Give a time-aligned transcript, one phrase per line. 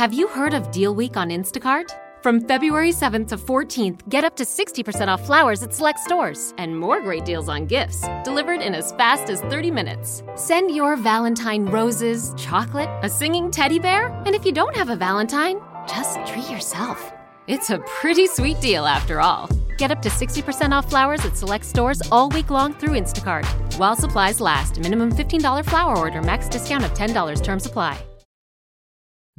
[0.00, 1.90] Have you heard of Deal Week on Instacart?
[2.22, 6.74] From February 7th to 14th, get up to 60% off flowers at select stores and
[6.74, 10.22] more great deals on gifts delivered in as fast as 30 minutes.
[10.36, 14.96] Send your Valentine roses, chocolate, a singing teddy bear, and if you don't have a
[14.96, 17.12] Valentine, just treat yourself.
[17.46, 19.50] It's a pretty sweet deal after all.
[19.76, 23.44] Get up to 60% off flowers at select stores all week long through Instacart.
[23.76, 28.02] While supplies last, minimum $15 flower order, max discount of $10, terms apply.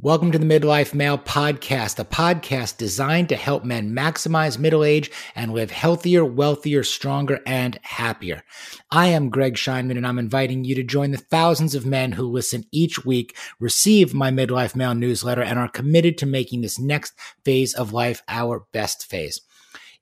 [0.04, 5.12] Welcome to the Midlife Male Podcast, a podcast designed to help men maximize middle age
[5.36, 8.42] and live healthier, wealthier, stronger, and happier.
[8.90, 12.24] I am Greg Scheinman, and I'm inviting you to join the thousands of men who
[12.24, 17.14] listen each week, receive my Midlife Male newsletter, and are committed to making this next
[17.44, 19.40] phase of life our best phase.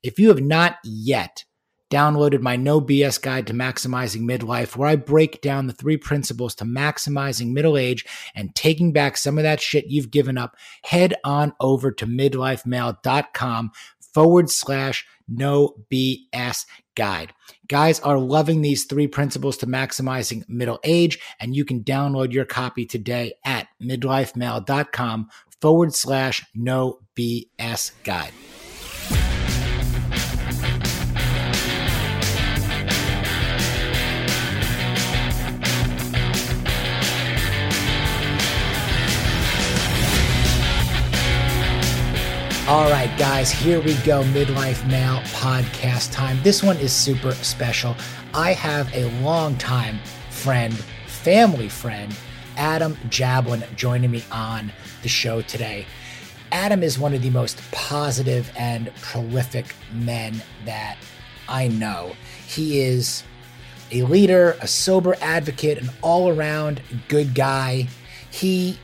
[0.02, 1.44] If you have not yet
[1.90, 6.54] downloaded my No BS guide to maximizing midlife, where I break down the three principles
[6.56, 11.14] to maximizing middle age and taking back some of that shit you've given up, head
[11.24, 13.72] on over to midlifemale.com
[14.14, 17.32] forward slash no BS guide.
[17.68, 22.44] Guys are loving these three principles to maximizing middle age, and you can download your
[22.44, 25.28] copy today at midlifemale.com
[25.60, 28.32] forward slash no BS guide.
[42.70, 44.22] All right, guys, here we go.
[44.22, 46.40] Midlife Male podcast time.
[46.44, 47.96] This one is super special.
[48.32, 49.98] I have a longtime
[50.30, 50.72] friend,
[51.08, 52.16] family friend,
[52.56, 55.84] Adam Jablin, joining me on the show today.
[56.52, 60.96] Adam is one of the most positive and prolific men that
[61.48, 62.14] I know.
[62.46, 63.24] He is
[63.90, 67.88] a leader, a sober advocate, an all around good guy.
[68.30, 68.78] He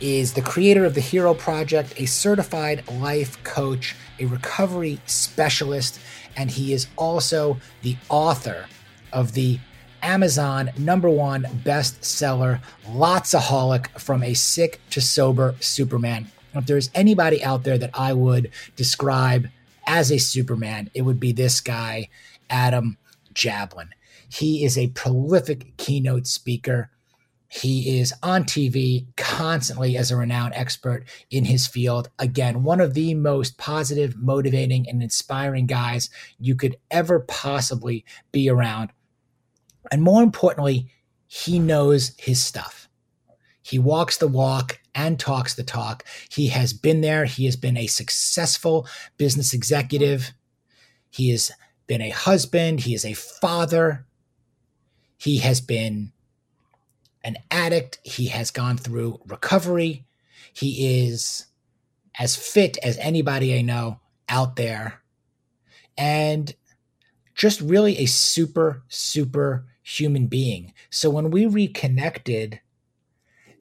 [0.00, 6.00] is the creator of the Hero Project, a certified life coach, a recovery specialist,
[6.36, 8.66] and he is also the author
[9.12, 9.58] of the
[10.02, 16.28] Amazon number one bestseller, Lotsaholic from a Sick to Sober Superman.
[16.54, 19.48] If there's anybody out there that I would describe
[19.86, 22.08] as a Superman, it would be this guy,
[22.50, 22.98] Adam
[23.34, 23.88] Jablin.
[24.28, 26.90] He is a prolific keynote speaker
[27.54, 32.10] he is on TV constantly as a renowned expert in his field.
[32.18, 36.10] Again, one of the most positive, motivating, and inspiring guys
[36.40, 38.90] you could ever possibly be around.
[39.92, 40.90] And more importantly,
[41.28, 42.88] he knows his stuff.
[43.62, 46.04] He walks the walk and talks the talk.
[46.28, 47.24] He has been there.
[47.24, 50.32] He has been a successful business executive.
[51.08, 51.52] He has
[51.86, 52.80] been a husband.
[52.80, 54.06] He is a father.
[55.16, 56.10] He has been
[57.24, 57.98] an addict.
[58.02, 60.06] He has gone through recovery.
[60.52, 61.46] He is
[62.18, 65.02] as fit as anybody I know out there.
[65.98, 66.54] And
[67.34, 70.72] just really a super, super human being.
[70.90, 72.60] So when we reconnected,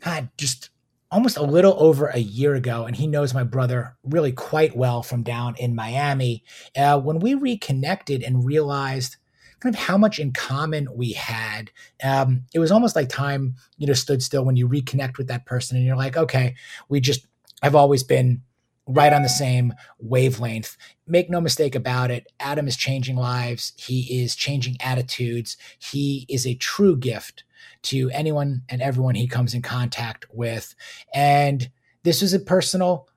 [0.02, 0.70] God, just
[1.12, 5.04] almost a little over a year ago, and he knows my brother really quite well
[5.04, 6.44] from down in Miami.
[6.76, 9.18] Uh, when we reconnected and realized
[9.64, 11.72] kind of how much in common we had.
[12.04, 15.46] Um, it was almost like time, you know, stood still when you reconnect with that
[15.46, 16.56] person and you're like, okay,
[16.90, 17.26] we just,
[17.62, 18.42] I've always been
[18.86, 20.76] right on the same wavelength.
[21.08, 22.28] Make no mistake about it.
[22.42, 23.72] Adam is changing lives.
[23.78, 25.56] He is changing attitudes.
[25.80, 27.46] He is a true gift
[27.84, 30.76] to anyone and everyone he comes in contact with.
[31.14, 31.70] And
[32.04, 33.08] this was a personal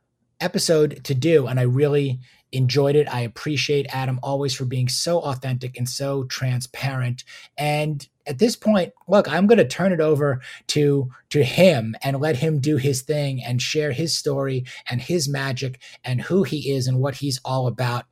[0.40, 1.48] episode to do.
[1.48, 2.20] And I really
[2.56, 3.12] enjoyed it.
[3.12, 7.24] I appreciate Adam always for being so authentic and so transparent.
[7.56, 12.20] And at this point, look, I'm going to turn it over to to him and
[12.20, 16.72] let him do his thing and share his story and his magic and who he
[16.72, 18.04] is and what he's all about.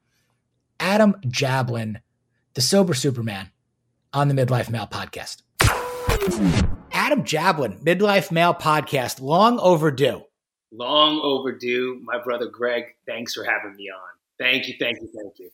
[0.78, 1.96] Adam Jablin,
[2.54, 3.50] the sober Superman
[4.12, 5.42] on the Midlife Male podcast.
[6.92, 10.22] Adam Jablin, Midlife Male podcast, long overdue.
[10.72, 12.00] Long overdue.
[12.02, 14.13] My brother Greg, thanks for having me on.
[14.38, 15.50] Thank you, thank you, thank you.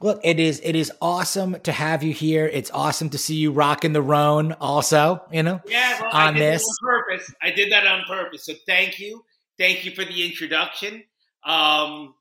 [0.00, 2.46] Look, it is it is awesome to have you here.
[2.46, 5.60] It's awesome to see you rocking the Rhone also, you know.
[5.66, 7.32] Yeah, well, on this on purpose.
[7.42, 8.44] I did that on purpose.
[8.46, 9.24] So thank you.
[9.58, 11.04] Thank you for the introduction.
[11.44, 12.14] Um,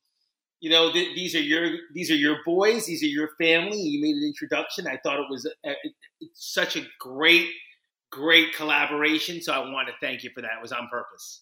[0.60, 2.86] you know, th- these are your these are your boys.
[2.86, 3.78] These are your family.
[3.78, 4.88] You made an introduction.
[4.88, 5.75] I thought it was a, a,
[6.34, 7.50] such a great,
[8.12, 9.42] great collaboration.
[9.42, 10.51] So I want to thank you for that.
[10.57, 11.42] It was on purpose.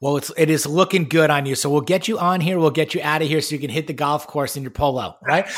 [0.00, 1.54] Well, it's it is looking good on you.
[1.54, 2.58] So we'll get you on here.
[2.58, 4.70] We'll get you out of here so you can hit the golf course in your
[4.70, 5.46] polo, right?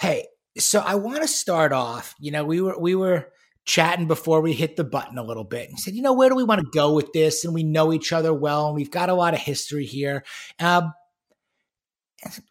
[0.00, 0.26] hey,
[0.58, 2.14] so I want to start off.
[2.18, 3.28] You know, we were we were
[3.64, 6.34] chatting before we hit the button a little bit and said, you know, where do
[6.34, 7.44] we want to go with this?
[7.44, 10.24] And we know each other well, and we've got a lot of history here.
[10.58, 10.92] Um,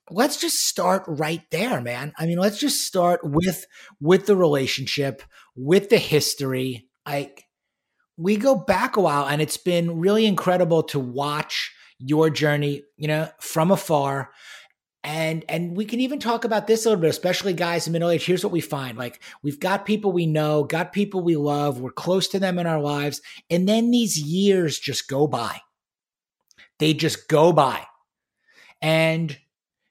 [0.09, 2.13] let's just start right there, man.
[2.17, 3.65] I mean, let's just start with
[3.99, 5.21] with the relationship,
[5.55, 6.87] with the history.
[7.05, 7.45] Like
[8.17, 13.07] we go back a while, and it's been really incredible to watch your journey, you
[13.07, 14.31] know, from afar.
[15.03, 18.11] And and we can even talk about this a little bit especially guys in middle
[18.11, 18.23] age.
[18.23, 21.89] Here's what we find like we've got people we know got people we love we're
[21.89, 23.19] close to them in our lives
[23.49, 25.59] and then these years just go by.
[26.77, 27.83] They just go by.
[28.79, 29.35] And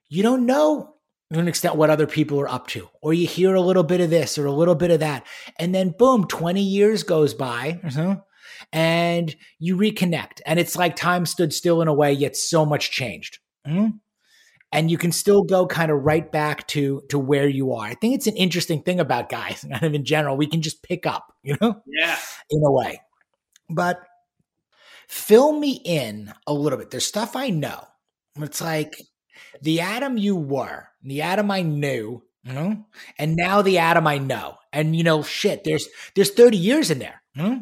[0.08, 0.94] you don't know
[1.32, 4.00] to an extent what other people are up to or you hear a little bit
[4.00, 5.26] of this or a little bit of that
[5.58, 7.80] and then boom 20 years goes by
[8.72, 12.90] and you reconnect and it's like time stood still in a way yet so much
[12.90, 13.96] changed mm-hmm
[14.72, 17.86] and you can still go kind of right back to to where you are.
[17.86, 20.36] I think it's an interesting thing about guys, kind of in general.
[20.36, 22.18] We can just pick up, you know, yeah,
[22.50, 23.00] in a way.
[23.68, 24.00] But
[25.08, 26.90] fill me in a little bit.
[26.90, 27.84] There's stuff I know.
[28.36, 28.94] It's like
[29.60, 32.84] the Adam you were, the Adam I knew, you know,
[33.18, 34.56] and now the Adam I know.
[34.72, 37.22] And you know, shit, there's there's 30 years in there.
[37.36, 37.58] Hmm?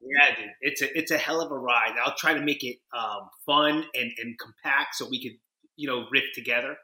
[0.00, 1.94] Yeah, dude, it's a it's a hell of a ride.
[2.02, 5.38] I'll try to make it um, fun and, and compact so we could
[5.76, 6.76] you know riff together.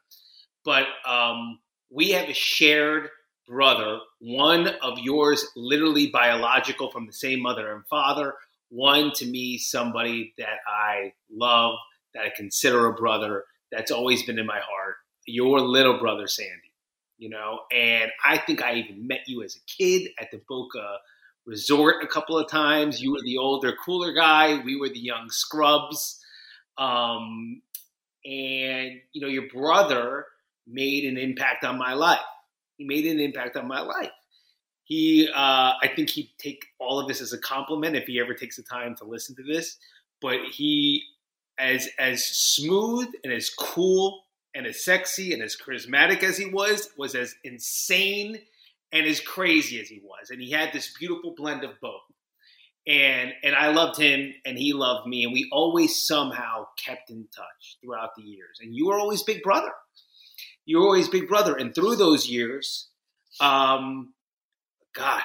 [0.64, 3.08] But um, we have a shared
[3.46, 8.34] brother, one of yours, literally biological from the same mother and father.
[8.68, 11.76] One to me, somebody that I love,
[12.14, 13.44] that I consider a brother.
[13.70, 14.96] That's always been in my heart.
[15.26, 16.52] Your little brother, Sandy.
[17.18, 20.98] You know, and I think I even met you as a kid at the Boca
[21.46, 23.00] Resort a couple of times.
[23.00, 24.60] You were the older, cooler guy.
[24.62, 26.20] We were the young scrubs.
[26.76, 27.62] Um,
[28.26, 30.26] and you know your brother
[30.66, 32.18] made an impact on my life
[32.76, 34.10] he made an impact on my life
[34.82, 38.34] he uh, i think he'd take all of this as a compliment if he ever
[38.34, 39.78] takes the time to listen to this
[40.20, 41.02] but he
[41.58, 44.22] as as smooth and as cool
[44.56, 48.38] and as sexy and as charismatic as he was was as insane
[48.92, 50.30] and as crazy as he was.
[50.30, 52.00] And he had this beautiful blend of both.
[52.88, 55.24] And and I loved him and he loved me.
[55.24, 58.58] And we always somehow kept in touch throughout the years.
[58.60, 59.72] And you were always big brother.
[60.64, 61.54] You were always big brother.
[61.56, 62.88] And through those years
[63.40, 64.14] um
[64.94, 65.22] god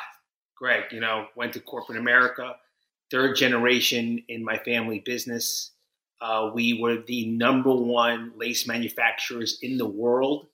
[0.58, 2.56] greg you know went to corporate america
[3.10, 5.72] third generation in my family business
[6.22, 10.48] uh, we were the number one lace manufacturers in the world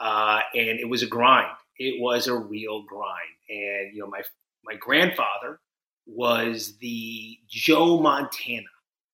[0.00, 4.22] uh, and it was a grind it was a real grind and you know my
[4.64, 5.60] my grandfather
[6.08, 8.66] was the Joe Montana,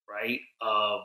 [0.08, 1.02] right, of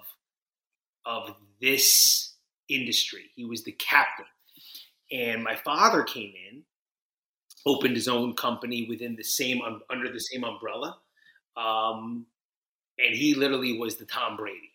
[1.05, 2.35] of this
[2.69, 3.25] industry.
[3.35, 4.25] He was the captain.
[5.11, 6.63] And my father came in,
[7.65, 10.97] opened his own company within the same under the same umbrella.
[11.57, 12.27] Um,
[12.99, 14.68] and he literally was the Tom Brady.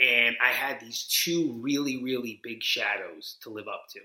[0.00, 4.00] And I had these two really, really big shadows to live up to.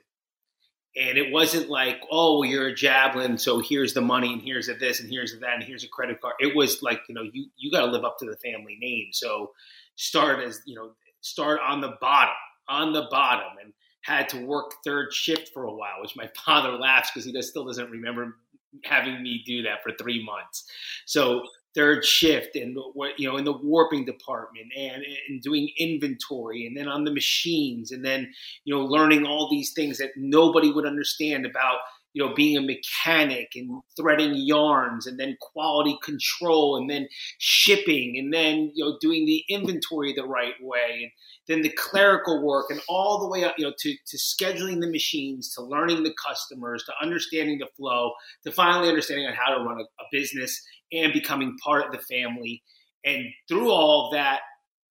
[0.95, 4.75] And it wasn't like, oh, you're a Jablin, so here's the money, and here's a
[4.75, 6.36] this, and here's a that, and here's a credit card.
[6.40, 9.07] It was like, you know, you you got to live up to the family name.
[9.12, 9.51] So
[9.95, 10.92] start as you know,
[11.22, 12.36] start on the bottom,
[12.69, 13.74] on the bottom, and
[14.04, 17.50] had to work third shift for a while, which my father laughs because he does,
[17.50, 18.36] still doesn't remember
[18.84, 20.66] having me do that for three months.
[21.06, 21.44] So
[21.75, 26.77] third shift and what you know in the warping department and, and doing inventory and
[26.77, 28.32] then on the machines and then
[28.63, 31.77] you know learning all these things that nobody would understand about
[32.13, 37.08] you know being a mechanic and threading yarns and then quality control and then
[37.39, 41.12] shipping and then you know doing the inventory the right way and
[41.47, 44.89] then the clerical work and all the way up you know to, to scheduling the
[44.89, 48.12] machines to learning the customers to understanding the flow
[48.43, 50.62] to finally understanding on how to run a, a business
[50.93, 52.63] and becoming part of the family.
[53.03, 54.41] And through all of that,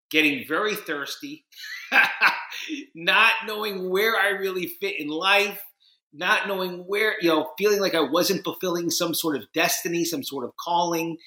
[0.10, 1.46] getting very thirsty,
[2.96, 5.63] not knowing where I really fit in life,
[6.12, 10.24] not knowing where, you know, feeling like I wasn't fulfilling some sort of destiny, some
[10.24, 11.17] sort of calling,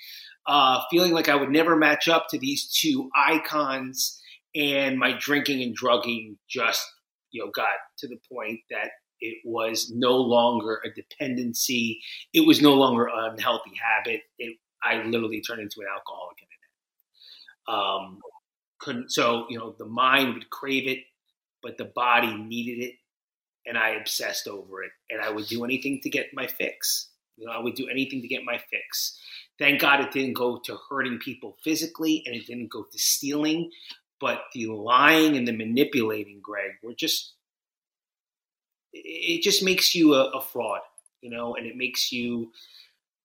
[0.47, 4.21] uh, feeling like I would never match up to these two icons.
[4.55, 6.85] And my drinking and drugging just,
[7.31, 12.01] you know, got to the point that it was no longer a dependency.
[12.33, 14.21] It was no longer an unhealthy habit.
[14.39, 17.75] It I literally turned into an alcoholic in it.
[17.75, 18.21] Um,
[18.79, 20.99] couldn't so you know the mind would crave it,
[21.63, 22.95] but the body needed it,
[23.67, 27.09] and I obsessed over it, and I would do anything to get my fix.
[27.37, 29.19] You know, I would do anything to get my fix.
[29.59, 33.71] Thank God it didn't go to hurting people physically, and it didn't go to stealing,
[34.25, 37.35] but the lying and the manipulating, Greg, were just
[38.93, 40.81] it just makes you a, a fraud
[41.25, 42.53] you know, and it makes you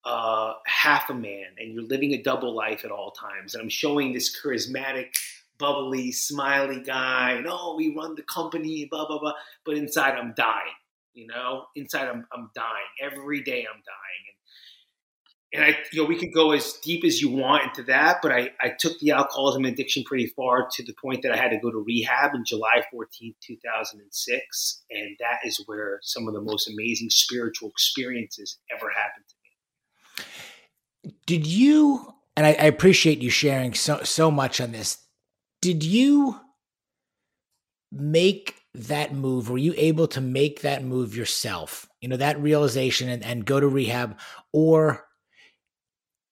[0.05, 3.53] uh, half a man, and you're living a double life at all times.
[3.53, 5.07] And I'm showing this charismatic,
[5.59, 9.33] bubbly, smiley guy, and oh, we run the company, blah blah blah.
[9.65, 10.79] But inside, I'm dying.
[11.13, 13.67] You know, inside, I'm I'm dying every day.
[13.69, 14.23] I'm dying,
[15.51, 18.31] and I, you know, we could go as deep as you want into that, but
[18.31, 21.57] I, I took the alcoholism addiction pretty far to the point that I had to
[21.57, 24.83] go to rehab in July 14th, 2006.
[24.91, 30.25] And that is where some of the most amazing spiritual experiences ever happened to
[31.03, 31.13] me.
[31.25, 34.99] Did you, and I, I appreciate you sharing so, so much on this,
[35.63, 36.39] did you
[37.91, 39.49] make that move?
[39.49, 41.87] Were you able to make that move yourself?
[42.01, 44.19] You know, that realization and, and go to rehab,
[44.53, 45.08] or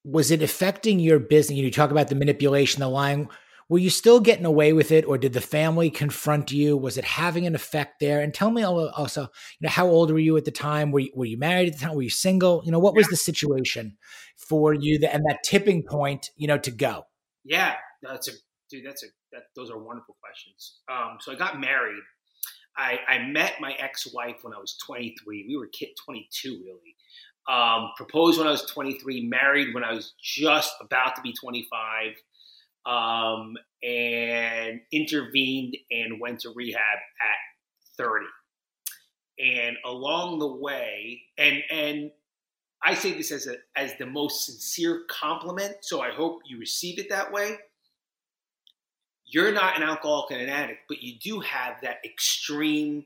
[0.04, 1.58] was it affecting your business?
[1.58, 3.28] You talk about the manipulation, the lying.
[3.68, 6.74] Were you still getting away with it, or did the family confront you?
[6.76, 8.22] Was it having an effect there?
[8.22, 9.28] And tell me also, you
[9.60, 10.90] know, how old were you at the time?
[10.90, 11.94] Were you, were you married at the time?
[11.94, 12.62] Were you single?
[12.64, 13.98] You know, what was the situation
[14.36, 17.06] for you that, and that tipping point, you know, to go?
[17.44, 18.32] Yeah, that's a
[18.70, 18.86] dude.
[18.86, 19.42] That's a that.
[19.54, 20.78] Those are wonderful questions.
[20.90, 22.02] Um, so I got married.
[22.78, 25.46] I, I met my ex-wife when I was 23.
[25.48, 26.94] We were kid 22, really.
[27.48, 32.12] Um, proposed when I was 23, married when I was just about to be 25,
[32.84, 38.26] um, and intervened and went to rehab at 30.
[39.38, 42.10] And along the way, and and
[42.82, 46.98] I say this as a as the most sincere compliment, so I hope you receive
[46.98, 47.56] it that way.
[49.26, 53.04] You're not an alcoholic and an addict, but you do have that extreme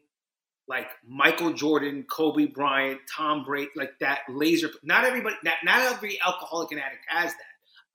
[0.69, 4.71] like Michael Jordan, Kobe Bryant, Tom Brady, like that laser.
[4.83, 7.38] Not everybody, not, not every alcoholic and addict has that.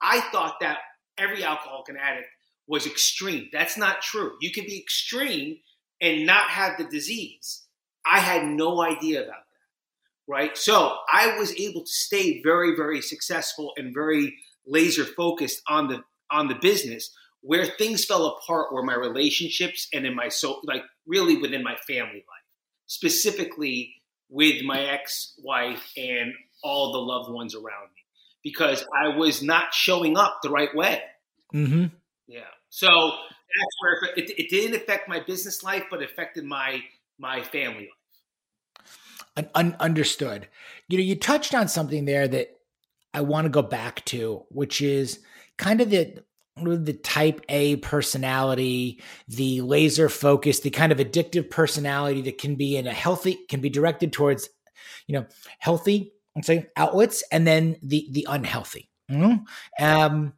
[0.00, 0.78] I thought that
[1.16, 2.28] every alcoholic and addict
[2.66, 3.48] was extreme.
[3.52, 4.32] That's not true.
[4.40, 5.58] You can be extreme
[6.00, 7.62] and not have the disease.
[8.06, 10.30] I had no idea about that.
[10.30, 10.56] Right.
[10.56, 16.02] So I was able to stay very, very successful and very laser focused on the
[16.30, 17.10] on the business
[17.40, 21.74] where things fell apart were my relationships and in my so like really within my
[21.86, 22.37] family life
[22.88, 23.94] specifically
[24.28, 28.02] with my ex-wife and all the loved ones around me
[28.42, 31.00] because I was not showing up the right way.
[31.54, 31.86] Mm-hmm.
[32.26, 32.40] Yeah.
[32.70, 36.80] So that's where it, it, didn't affect my business life, but affected my
[37.18, 37.88] my family
[39.36, 39.48] life.
[39.54, 40.48] Un- understood.
[40.88, 42.58] You know, you touched on something there that
[43.14, 45.20] I want to go back to, which is
[45.56, 46.22] kind of the
[46.64, 52.76] the type A personality, the laser focus, the kind of addictive personality that can be
[52.76, 54.48] in a healthy, can be directed towards,
[55.06, 55.26] you know,
[55.58, 58.90] healthy, I'm saying outlets, and then the the unhealthy.
[59.10, 59.84] Mm-hmm.
[59.84, 60.34] Um,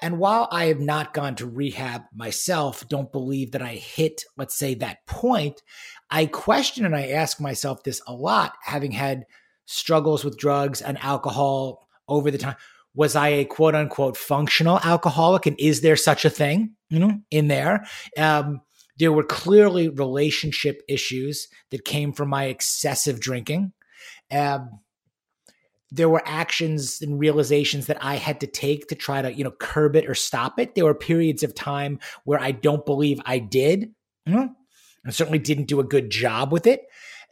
[0.00, 4.54] and while I have not gone to rehab myself, don't believe that I hit, let's
[4.54, 5.62] say, that point,
[6.10, 9.24] I question and I ask myself this a lot, having had
[9.66, 12.56] struggles with drugs and alcohol over the time
[12.94, 15.46] was I a quote unquote functional alcoholic?
[15.46, 17.86] And is there such a thing, you know, in there?
[18.16, 18.60] Um,
[18.98, 23.72] there were clearly relationship issues that came from my excessive drinking.
[24.30, 24.80] Um,
[25.90, 29.52] there were actions and realizations that I had to take to try to, you know,
[29.52, 30.74] curb it or stop it.
[30.74, 33.92] There were periods of time where I don't believe I did.
[34.26, 34.48] You know,
[35.06, 36.82] I certainly didn't do a good job with it.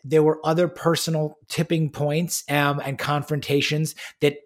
[0.05, 4.37] There were other personal tipping points um, and confrontations that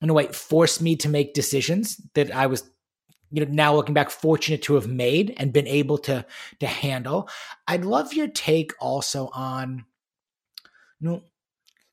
[0.00, 2.68] in a way forced me to make decisions that I was
[3.30, 6.24] you know now looking back fortunate to have made and been able to
[6.60, 7.28] to handle.
[7.66, 9.84] I'd love your take also on
[11.00, 11.22] you know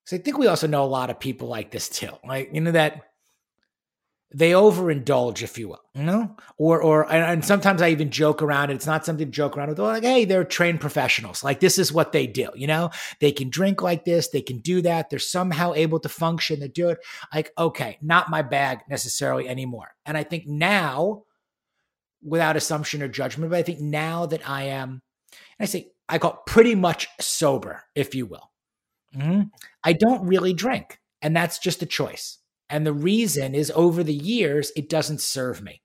[0.03, 2.62] because i think we also know a lot of people like this too like you
[2.62, 3.12] know that
[4.33, 8.71] they overindulge, if you will, you know, or or and sometimes I even joke around.
[8.71, 9.79] It's not something to joke around with.
[9.79, 11.43] Like, hey, they're trained professionals.
[11.43, 12.49] Like this is what they do.
[12.55, 14.29] You know, they can drink like this.
[14.29, 15.09] They can do that.
[15.09, 16.59] They're somehow able to function.
[16.59, 16.99] They do it.
[17.33, 19.89] Like, okay, not my bag necessarily anymore.
[20.05, 21.23] And I think now,
[22.23, 25.03] without assumption or judgment, but I think now that I am,
[25.59, 28.51] I say I call pretty much sober, if you will.
[29.15, 29.43] Mm-hmm.
[29.83, 32.39] I don't really drink, and that's just a choice.
[32.70, 35.82] And the reason is over the years, it doesn't serve me.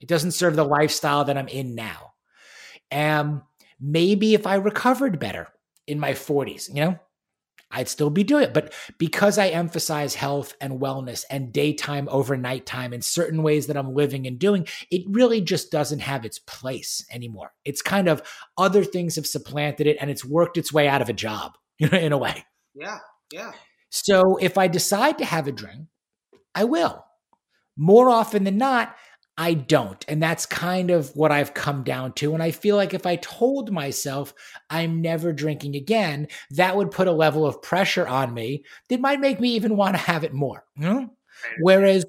[0.00, 2.12] It doesn't serve the lifestyle that I'm in now.
[2.90, 3.40] And
[3.80, 5.48] maybe if I recovered better
[5.86, 6.98] in my 40s, you know,
[7.70, 8.54] I'd still be doing it.
[8.54, 13.76] But because I emphasize health and wellness and daytime over nighttime in certain ways that
[13.76, 17.52] I'm living and doing, it really just doesn't have its place anymore.
[17.64, 18.22] It's kind of
[18.56, 21.88] other things have supplanted it and it's worked its way out of a job, you
[21.88, 22.44] know, in a way.
[22.74, 22.98] Yeah.
[23.32, 23.52] Yeah.
[23.94, 25.86] So if I decide to have a drink,
[26.52, 27.04] I will.
[27.76, 28.96] More often than not,
[29.38, 30.04] I don't.
[30.08, 32.34] And that's kind of what I've come down to.
[32.34, 34.34] And I feel like if I told myself
[34.68, 39.20] I'm never drinking again, that would put a level of pressure on me that might
[39.20, 40.64] make me even want to have it more.
[40.76, 41.10] You know?
[41.60, 42.04] Whereas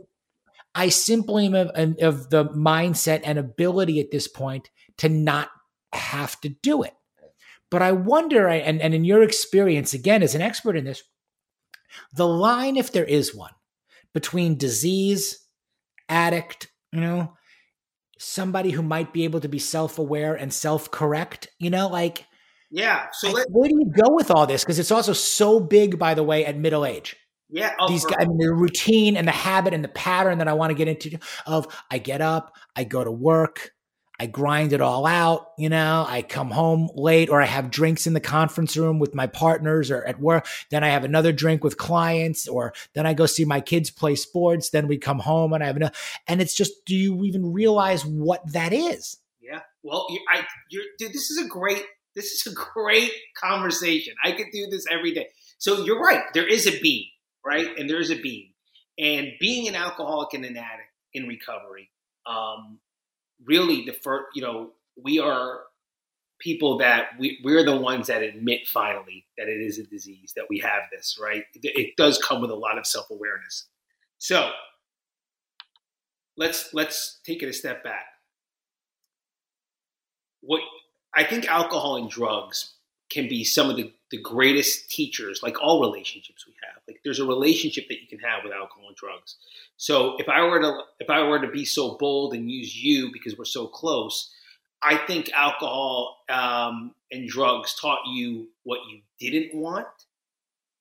[0.74, 5.50] I simply am of, of the mindset and ability at this point to not
[5.94, 6.94] have to do it.
[7.70, 11.04] But I wonder, and, and in your experience, again, as an expert in this,
[12.14, 13.52] the line, if there is one,
[14.14, 15.40] between disease,
[16.10, 17.34] addict, you know,
[18.18, 22.26] somebody who might be able to be self aware and self correct, you know, like,
[22.72, 23.08] yeah.
[23.14, 24.64] So let, where do you go with all this?
[24.64, 27.16] Because it's also so big, by the way, at middle age.
[27.50, 30.48] Yeah, oh, these guys, I mean, the routine and the habit and the pattern that
[30.48, 33.72] I want to get into of I get up, I go to work,
[34.20, 38.08] I grind it all out, you know, I come home late or I have drinks
[38.08, 40.48] in the conference room with my partners or at work.
[40.72, 44.16] Then I have another drink with clients or then I go see my kids play
[44.16, 44.70] sports.
[44.70, 45.96] Then we come home and I have another.
[46.28, 49.18] And it's just, do you even realize what that is?
[49.42, 49.62] Yeah.
[49.84, 51.84] Well, you, I, you're, dude, this is a great,
[52.16, 54.16] this is a great conversation.
[54.24, 55.28] I could do this every day.
[55.58, 56.24] So you're right.
[56.34, 57.06] There is a beam,
[57.46, 57.68] right?
[57.78, 58.48] And there is a beam.
[58.98, 61.90] And being an alcoholic and an addict in recovery,
[62.26, 62.80] um,
[63.44, 65.62] really the first, you know, we are
[66.40, 70.46] people that we, we're the ones that admit finally that it is a disease, that
[70.50, 71.44] we have this, right?
[71.56, 73.68] It, does come with a lot of self awareness.
[74.18, 74.52] So
[76.38, 78.06] let's let's take it a step back.
[80.42, 80.62] What
[81.14, 82.74] I think alcohol and drugs
[83.10, 86.82] can be some of the, the greatest teachers, like all relationships we have.
[86.88, 89.36] Like there's a relationship that you can have with alcohol and drugs.
[89.78, 93.12] So if I were to if I were to be so bold and use you
[93.12, 94.32] because we're so close,
[94.82, 99.88] I think alcohol um, and drugs taught you what you didn't want,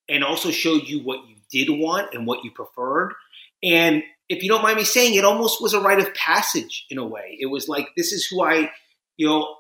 [0.09, 3.15] and also showed you what you did want and what you preferred.
[3.63, 6.99] And if you don't mind me saying, it almost was a rite of passage in
[6.99, 7.37] a way.
[7.41, 8.71] It was like this is who I,
[9.17, 9.57] you know,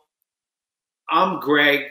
[1.09, 1.91] I'm Greg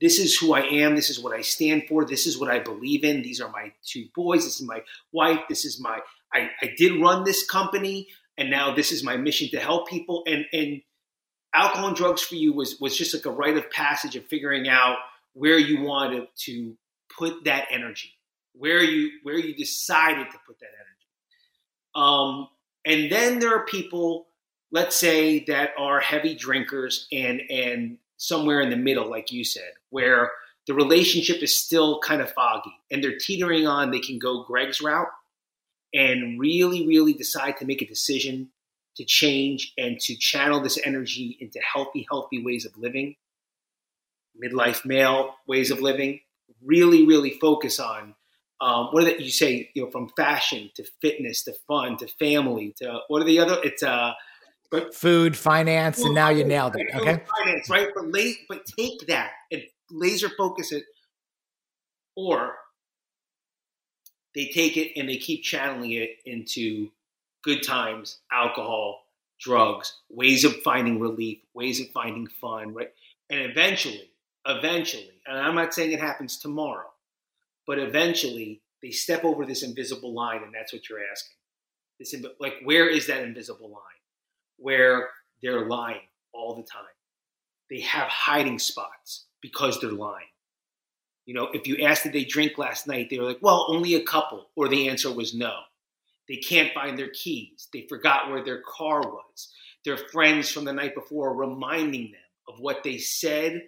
[0.00, 0.94] this is who I am.
[0.94, 2.04] This is what I stand for.
[2.04, 3.22] This is what I believe in.
[3.22, 4.44] These are my two boys.
[4.44, 5.40] This is my wife.
[5.48, 6.00] This is my,
[6.32, 10.24] I, I did run this company and now this is my mission to help people.
[10.26, 10.80] And, and
[11.52, 14.68] alcohol and drugs for you was, was just like a rite of passage of figuring
[14.68, 14.96] out
[15.34, 16.76] where you wanted to
[17.18, 18.12] put that energy,
[18.54, 20.88] where you, where you decided to put that energy.
[21.94, 22.48] Um,
[22.86, 24.28] and then there are people,
[24.72, 29.72] let's say that are heavy drinkers and, and somewhere in the middle, like you said,
[29.90, 30.30] where
[30.66, 34.80] the relationship is still kind of foggy and they're teetering on they can go Greg's
[34.80, 35.08] route
[35.92, 38.50] and really, really decide to make a decision
[38.96, 43.16] to change and to channel this energy into healthy, healthy ways of living,
[44.42, 46.20] midlife male ways of living.
[46.62, 48.14] Really, really focus on
[48.60, 52.74] um, what are you say, you know, from fashion to fitness to fun to family
[52.78, 53.58] to what are the other?
[53.64, 54.12] It's uh,
[54.70, 56.86] but food, finance, food, and now you nailed it.
[56.94, 57.88] Okay, finance, right?
[57.94, 60.84] But late, but take that and laser focus it,
[62.16, 62.54] or
[64.34, 66.90] they take it and they keep channeling it into
[67.42, 69.02] good times, alcohol,
[69.40, 72.92] drugs, ways of finding relief, ways of finding fun, right?
[73.30, 74.10] And eventually,
[74.46, 76.90] eventually, and I'm not saying it happens tomorrow,
[77.66, 81.36] but eventually they step over this invisible line, and that's what you're asking.
[81.98, 83.82] This, like, where is that invisible line?
[84.60, 85.08] where
[85.42, 86.84] they're lying all the time.
[87.68, 90.26] They have hiding spots because they're lying.
[91.26, 93.94] You know, if you asked did they drink last night, they were like, well, only
[93.94, 95.52] a couple, or the answer was no.
[96.28, 97.68] They can't find their keys.
[97.72, 99.52] They forgot where their car was.
[99.84, 103.62] Their friends from the night before are reminding them of what they said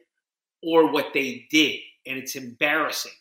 [0.62, 3.12] or what they did, and it's embarrassing.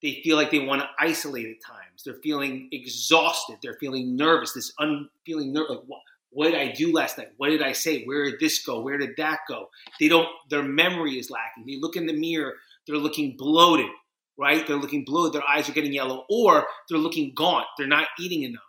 [0.00, 2.04] They feel like they want to isolate at times.
[2.04, 3.56] They're feeling exhausted.
[3.62, 4.52] They're feeling nervous.
[4.52, 5.78] This un- feeling nervous.
[5.88, 7.28] Like, what did I do last night?
[7.36, 8.04] What did I say?
[8.04, 8.80] Where did this go?
[8.80, 9.68] Where did that go?
[9.98, 11.64] They don't, their memory is lacking.
[11.66, 12.54] They look in the mirror,
[12.86, 13.90] they're looking bloated,
[14.38, 14.66] right?
[14.66, 18.42] They're looking bloated, their eyes are getting yellow, or they're looking gaunt, they're not eating
[18.42, 18.62] enough.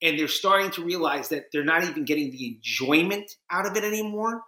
[0.00, 3.84] And they're starting to realize that they're not even getting the enjoyment out of it
[3.84, 4.42] anymore.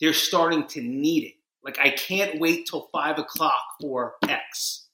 [0.00, 1.34] They're starting to need it.
[1.62, 4.86] Like, I can't wait till five o'clock for X.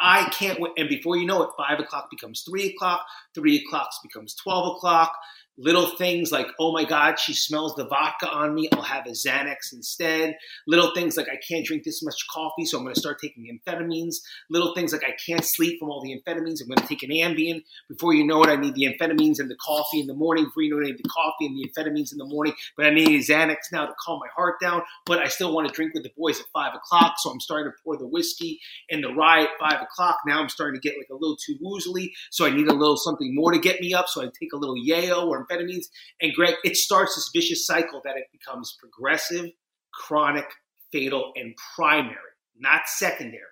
[0.00, 0.72] I can't wait.
[0.76, 5.14] And before you know it, five o'clock becomes three o'clock, three o'clock becomes 12 o'clock,
[5.56, 8.68] Little things like, oh my God, she smells the vodka on me.
[8.72, 10.36] I'll have a Xanax instead.
[10.66, 13.46] Little things like, I can't drink this much coffee, so I'm going to start taking
[13.46, 14.16] amphetamines.
[14.50, 16.60] Little things like, I can't sleep from all the amphetamines.
[16.60, 17.62] I'm going to take an Ambien.
[17.88, 20.44] Before you know it, I need the amphetamines and the coffee in the morning.
[20.44, 22.54] Before you know it, I need the coffee and the amphetamines in the morning.
[22.76, 24.82] But I need a Xanax now to calm my heart down.
[25.06, 27.70] But I still want to drink with the boys at five o'clock, so I'm starting
[27.70, 30.18] to pour the whiskey and the rye at five o'clock.
[30.26, 32.96] Now I'm starting to get like a little too woozly, so I need a little
[32.96, 34.08] something more to get me up.
[34.08, 35.86] So I take a little yayo or amphetamines.
[36.20, 39.50] And Greg, it starts this vicious cycle that it becomes progressive,
[39.92, 40.46] chronic,
[40.92, 42.16] fatal, and primary,
[42.58, 43.42] not secondary,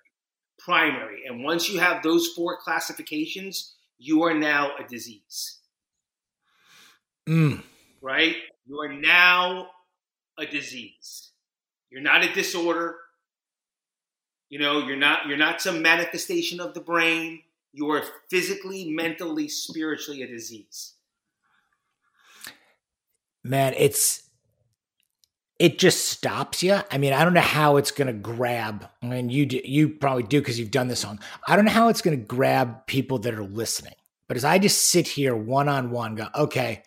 [0.59, 1.23] primary.
[1.27, 5.59] And once you have those four classifications, you are now a disease.
[7.27, 7.63] Mm.
[8.01, 8.35] Right?
[8.65, 9.67] You are now
[10.37, 11.31] a disease.
[11.89, 12.95] You're not a disorder.
[14.49, 17.41] You know, you're not you're not some manifestation of the brain.
[17.71, 20.93] You are physically, mentally, spiritually a disease.
[23.43, 24.23] Man, it's
[25.59, 26.79] it just stops you.
[26.91, 28.89] I mean, I don't know how it's going to grab.
[29.01, 31.19] I mean, you do, you probably do because you've done this on.
[31.47, 33.93] I don't know how it's going to grab people that are listening.
[34.27, 36.83] But as I just sit here one on one, go, okay,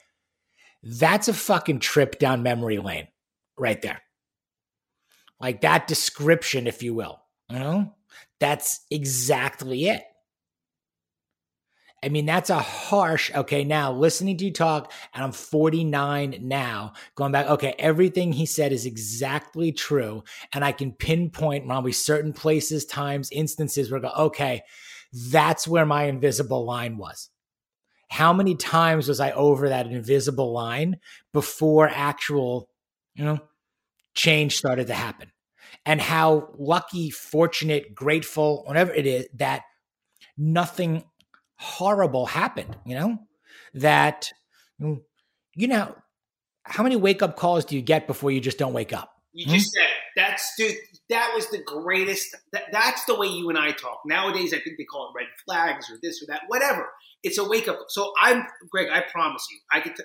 [0.82, 3.08] that's a fucking trip down memory lane
[3.56, 4.02] right there.
[5.40, 7.20] Like that description, if you will.
[7.48, 7.94] You know,
[8.40, 10.02] that's exactly it.
[12.06, 16.92] I mean, that's a harsh, okay, now listening to you talk, and I'm 49 now,
[17.16, 20.22] going back, okay, everything he said is exactly true.
[20.54, 24.62] And I can pinpoint probably certain places, times, instances where I go, okay,
[25.30, 27.28] that's where my invisible line was.
[28.08, 30.98] How many times was I over that invisible line
[31.32, 32.68] before actual,
[33.16, 33.40] you know,
[34.14, 35.32] change started to happen?
[35.84, 39.62] And how lucky, fortunate, grateful, whatever it is, that
[40.38, 41.02] nothing
[41.58, 43.18] horrible happened, you know?
[43.74, 44.32] That,
[44.78, 45.94] you know,
[46.62, 49.12] how many wake up calls do you get before you just don't wake up?
[49.32, 49.80] You just hmm?
[49.80, 50.76] said that's dude.
[51.10, 52.34] That was the greatest.
[52.52, 54.54] That, that's the way you and I talk nowadays.
[54.54, 56.88] I think they call it red flags or this or that, whatever.
[57.22, 57.78] It's a wake up.
[57.88, 58.88] So I'm Greg.
[58.90, 59.94] I promise you, I could.
[59.96, 60.04] T-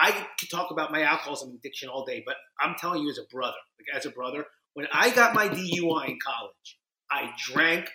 [0.00, 3.26] I could talk about my alcoholism addiction all day, but I'm telling you, as a
[3.34, 6.78] brother, like as a brother, when I got my DUI in college,
[7.10, 7.90] I drank,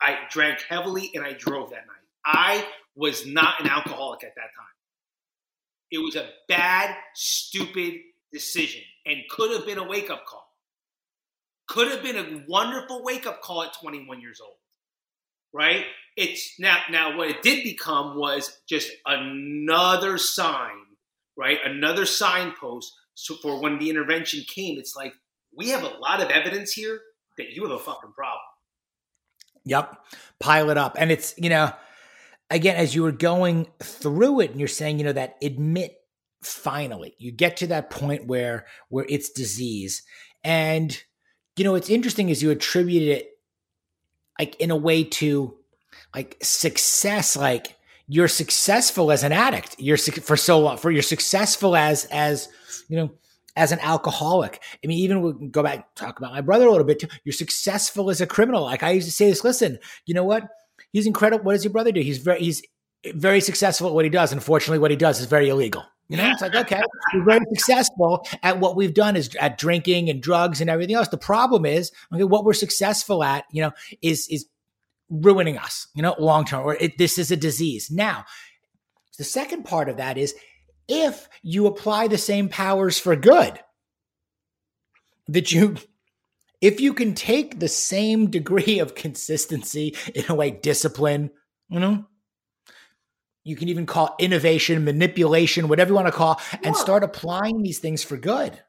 [0.00, 2.07] I drank heavily, and I drove that night.
[2.28, 2.62] I
[2.94, 4.66] was not an alcoholic at that time.
[5.90, 7.94] It was a bad, stupid
[8.30, 10.46] decision and could have been a wake up call.
[11.66, 14.56] Could have been a wonderful wake up call at 21 years old.
[15.54, 15.86] Right?
[16.16, 20.76] It's now now what it did become was just another sign,
[21.36, 21.58] right?
[21.64, 24.78] Another signpost so for when the intervention came.
[24.78, 25.14] It's like
[25.56, 27.00] we have a lot of evidence here
[27.38, 28.42] that you have a fucking problem.
[29.64, 29.96] Yep.
[30.38, 30.96] Pile it up.
[30.98, 31.72] And it's, you know,
[32.50, 35.96] again, as you were going through it and you're saying, you know, that admit
[36.42, 40.02] finally, you get to that point where where it's disease.
[40.44, 41.00] And,
[41.56, 43.30] you know, it's interesting as you attributed it
[44.38, 45.54] like in a way to
[46.14, 49.76] like success, like you're successful as an addict.
[49.78, 52.48] You're for so long, for you're successful as as
[52.88, 53.10] you know
[53.56, 54.62] as an alcoholic.
[54.82, 57.08] I mean, even we go back talk about my brother a little bit too.
[57.24, 58.62] You're successful as a criminal.
[58.62, 59.44] Like I used to say this.
[59.44, 60.48] Listen, you know what?
[60.92, 61.44] He's incredible.
[61.44, 62.00] What does your brother do?
[62.00, 62.62] He's very he's
[63.14, 64.32] very successful at what he does.
[64.32, 65.84] Unfortunately, what he does is very illegal.
[66.08, 66.82] You know, it's like okay,
[67.14, 71.08] we're very successful at what we've done is at drinking and drugs and everything else.
[71.08, 74.46] The problem is, okay, what we're successful at, you know, is is
[75.10, 76.64] ruining us, you know, long term.
[76.64, 77.90] Or it, this is a disease.
[77.90, 78.24] Now,
[79.18, 80.34] the second part of that is
[80.88, 83.60] if you apply the same powers for good
[85.28, 85.76] that you
[86.60, 91.30] if you can take the same degree of consistency, in a way, discipline,
[91.68, 92.04] you know,
[93.44, 97.78] you can even call innovation, manipulation, whatever you want to call, and start applying these
[97.78, 98.60] things for good.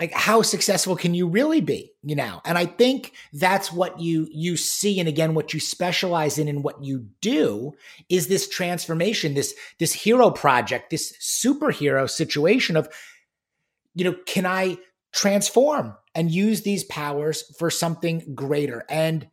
[0.00, 2.40] Like how successful can you really be, you know?
[2.46, 6.64] And I think that's what you you see and again what you specialize in and
[6.64, 7.74] what you do
[8.08, 12.88] is this transformation, this this hero project, this superhero situation of
[13.94, 14.78] you know, can I
[15.12, 18.84] transform and use these powers for something greater.
[18.88, 19.28] And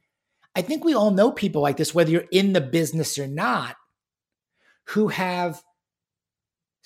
[0.56, 3.76] I think we all know people like this, whether you're in the business or not,
[4.86, 5.62] who have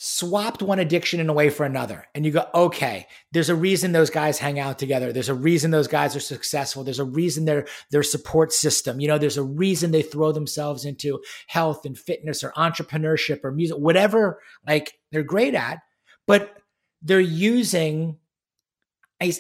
[0.04, 2.08] swapped one addiction in a way for another.
[2.16, 5.14] And you go, okay, there's a reason those guys hang out together.
[5.14, 6.84] There's a reason those guys are successful.
[6.84, 10.86] There's a reason their their support system, you know, there's a reason they throw themselves
[10.86, 15.78] into health and fitness or entrepreneurship or music, whatever like they're great at.
[16.26, 16.58] But
[17.04, 18.18] they're using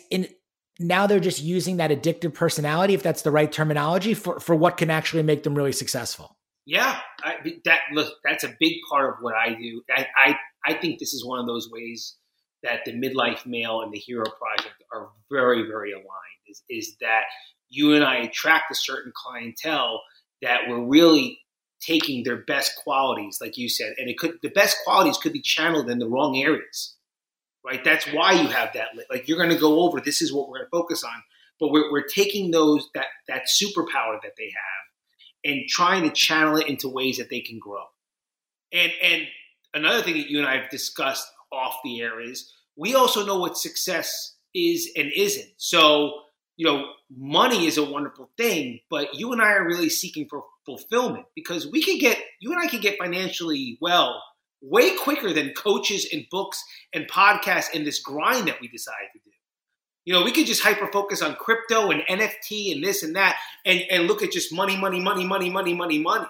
[0.09, 0.27] in
[0.79, 4.77] now they're just using that addictive personality, if that's the right terminology, for for what
[4.77, 6.37] can actually make them really successful.
[6.65, 9.81] Yeah, I, that look, that's a big part of what I do.
[9.89, 12.17] I, I I think this is one of those ways
[12.63, 16.05] that the midlife male and the hero project are very very aligned.
[16.47, 17.23] Is is that
[17.69, 20.01] you and I attract a certain clientele
[20.41, 21.39] that we're really
[21.81, 25.41] taking their best qualities, like you said, and it could the best qualities could be
[25.41, 26.95] channeled in the wrong areas
[27.65, 27.83] right?
[27.83, 28.89] That's why you have that.
[29.09, 29.99] Like you're going to go over.
[29.99, 31.23] This is what we're going to focus on.
[31.59, 34.81] But we're, we're taking those that that superpower that they have
[35.43, 37.83] and trying to channel it into ways that they can grow.
[38.71, 39.23] And and
[39.73, 43.39] another thing that you and I have discussed off the air is we also know
[43.39, 45.49] what success is and isn't.
[45.57, 46.13] So,
[46.57, 50.45] you know, money is a wonderful thing, but you and I are really seeking for
[50.65, 54.21] fulfillment because we can get you and I can get financially well
[54.61, 59.19] way quicker than coaches and books and podcasts and this grind that we decided to
[59.19, 59.31] do.
[60.05, 63.37] You know, we could just hyper focus on crypto and NFT and this and that
[63.65, 66.27] and, and look at just money, money, money, money, money, money, money.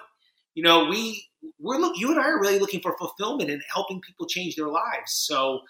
[0.54, 1.26] You know, we
[1.58, 4.68] we're look you and I are really looking for fulfillment and helping people change their
[4.68, 5.12] lives.
[5.12, 5.60] So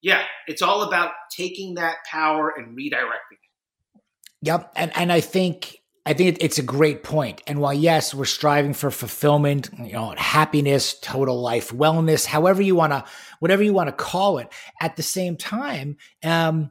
[0.00, 4.00] yeah, it's all about taking that power and redirecting it.
[4.42, 4.72] Yep.
[4.76, 5.77] And and I think
[6.08, 7.42] I think it's a great point.
[7.46, 12.74] And while yes, we're striving for fulfillment, you know, happiness, total life wellness, however you
[12.74, 13.04] want to,
[13.40, 14.48] whatever you want to call it,
[14.80, 16.70] at the same time, um,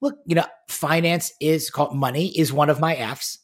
[0.00, 3.40] look, you know, finance is called money is one of my F's.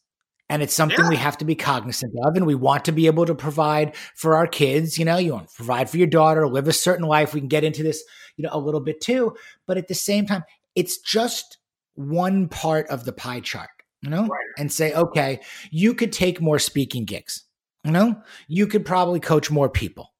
[0.48, 1.08] And it's something yeah.
[1.08, 2.36] we have to be cognizant of.
[2.36, 4.96] And we want to be able to provide for our kids.
[4.96, 7.34] You know, you want to provide for your daughter, live a certain life.
[7.34, 8.04] We can get into this,
[8.36, 9.34] you know, a little bit too.
[9.66, 10.44] But at the same time,
[10.76, 11.58] it's just
[11.94, 13.70] one part of the pie chart,
[14.02, 14.46] you know, right.
[14.58, 17.44] and say, okay, you could take more speaking gigs.
[17.84, 20.12] You know, you could probably coach more people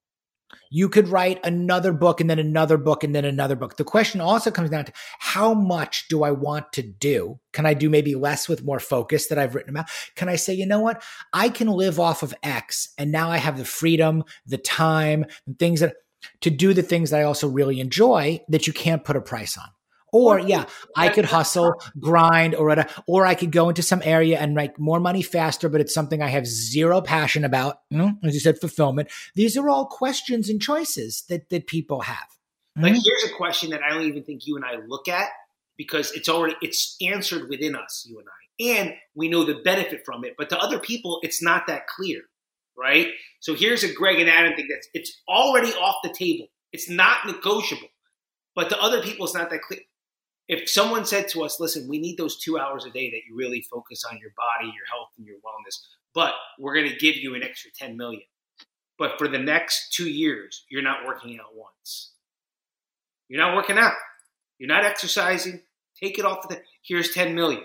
[0.71, 3.75] you could write another book and then another book and then another book.
[3.75, 7.39] The question also comes down to how much do I want to do?
[7.51, 9.89] Can I do maybe less with more focus that I've written about?
[10.15, 11.03] Can I say, you know what?
[11.33, 15.59] I can live off of X and now I have the freedom, the time, and
[15.59, 15.95] things that
[16.41, 19.57] to do the things that I also really enjoy that you can't put a price
[19.57, 19.67] on.
[20.11, 24.53] Or yeah, I could hustle, grind, or or I could go into some area and
[24.53, 27.79] make more money faster, but it's something I have zero passion about.
[27.89, 29.09] Know, as you said, fulfillment.
[29.35, 32.27] These are all questions and choices that that people have.
[32.75, 33.01] Like mm-hmm.
[33.03, 35.29] here's a question that I don't even think you and I look at
[35.77, 40.03] because it's already it's answered within us, you and I, and we know the benefit
[40.05, 40.35] from it.
[40.37, 42.21] But to other people, it's not that clear,
[42.77, 43.07] right?
[43.39, 46.47] So here's a Greg and Adam thing that's it's already off the table.
[46.71, 47.89] It's not negotiable.
[48.55, 49.79] But to other people, it's not that clear
[50.51, 53.37] if someone said to us, listen, we need those two hours a day that you
[53.37, 55.79] really focus on your body, your health, and your wellness,
[56.13, 58.23] but we're going to give you an extra 10 million.
[58.99, 62.11] But for the next two years, you're not working out once.
[63.29, 63.93] You're not working out.
[64.59, 65.61] You're not exercising.
[65.97, 67.63] Take it off the, here's 10 million.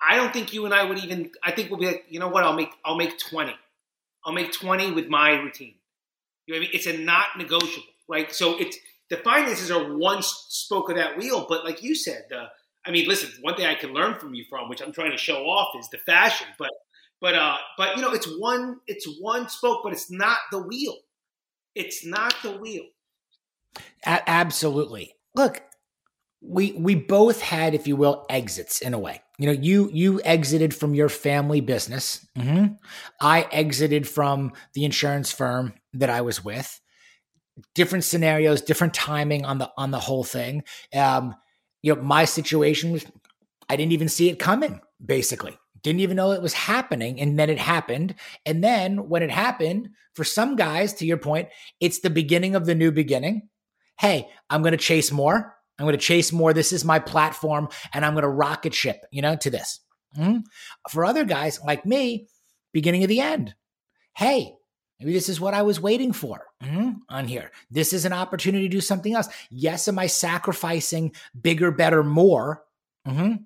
[0.00, 2.28] I don't think you and I would even, I think we'll be like, you know
[2.28, 3.52] what, I'll make, I'll make 20.
[4.24, 5.74] I'll make 20 with my routine.
[6.46, 6.70] You know what I mean?
[6.72, 8.34] It's a not negotiable, right?
[8.34, 8.78] So it's,
[9.10, 11.46] the finances are one spoke of that wheel.
[11.48, 12.46] But like you said, the
[12.86, 15.18] I mean, listen, one thing I can learn from you from, which I'm trying to
[15.18, 16.46] show off, is the fashion.
[16.58, 16.70] But
[17.20, 20.96] but uh, but you know, it's one it's one spoke, but it's not the wheel.
[21.74, 22.84] It's not the wheel.
[24.06, 25.14] A- absolutely.
[25.34, 25.62] Look,
[26.40, 29.20] we we both had, if you will, exits in a way.
[29.38, 32.26] You know, you you exited from your family business.
[32.38, 32.74] Mm-hmm.
[33.20, 36.79] I exited from the insurance firm that I was with
[37.74, 40.64] different scenarios, different timing on the on the whole thing.
[40.94, 41.34] Um,
[41.82, 43.04] you know, my situation was
[43.68, 45.56] I didn't even see it coming, basically.
[45.82, 47.20] Didn't even know it was happening.
[47.20, 48.14] And then it happened.
[48.44, 51.48] And then when it happened, for some guys, to your point,
[51.80, 53.48] it's the beginning of the new beginning.
[53.98, 55.54] Hey, I'm to chase more.
[55.78, 56.52] I'm to chase more.
[56.52, 59.80] This is my platform and I'm to rocket ship, you know, to this.
[60.18, 60.38] Mm-hmm.
[60.90, 62.28] For other guys like me,
[62.72, 63.54] beginning of the end.
[64.14, 64.54] Hey,
[65.00, 67.50] Maybe this is what I was waiting for mm-hmm, on here.
[67.70, 69.28] This is an opportunity to do something else.
[69.50, 72.62] Yes, am I sacrificing bigger, better, more?
[73.06, 73.42] Mm-hmm.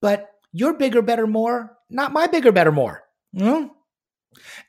[0.00, 3.02] But your bigger, better, more, not my bigger, better, more.
[3.36, 3.68] Mm-hmm.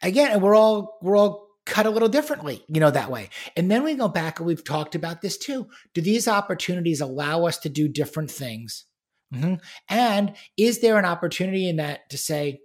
[0.01, 3.29] Again, and we're all we're all cut a little differently, you know, that way.
[3.55, 5.67] And then we go back and we've talked about this too.
[5.93, 8.86] Do these opportunities allow us to do different things?
[9.34, 9.55] Mm-hmm.
[9.88, 12.62] And is there an opportunity in that to say,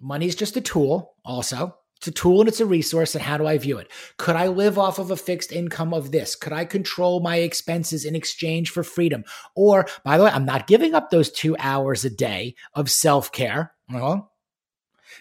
[0.00, 1.76] money's just a tool, also?
[2.00, 3.14] It's a tool and it's a resource.
[3.14, 3.90] And how do I view it?
[4.16, 6.34] Could I live off of a fixed income of this?
[6.34, 9.22] Could I control my expenses in exchange for freedom?
[9.54, 13.30] Or, by the way, I'm not giving up those two hours a day of self
[13.32, 13.74] care.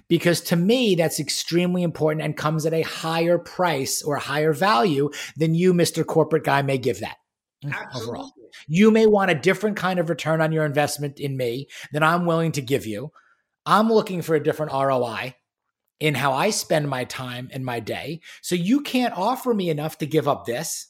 [0.08, 4.54] because to me, that's extremely important and comes at a higher price or a higher
[4.54, 6.06] value than you, Mr.
[6.06, 7.18] Corporate Guy, may give that.
[7.66, 8.08] Mm, Absolutely.
[8.10, 8.32] Overall,
[8.68, 12.26] you may want a different kind of return on your investment in me than I'm
[12.26, 13.12] willing to give you.
[13.66, 15.36] I'm looking for a different ROI
[16.00, 18.22] in how I spend my time and my day.
[18.42, 20.88] So you can't offer me enough to give up this.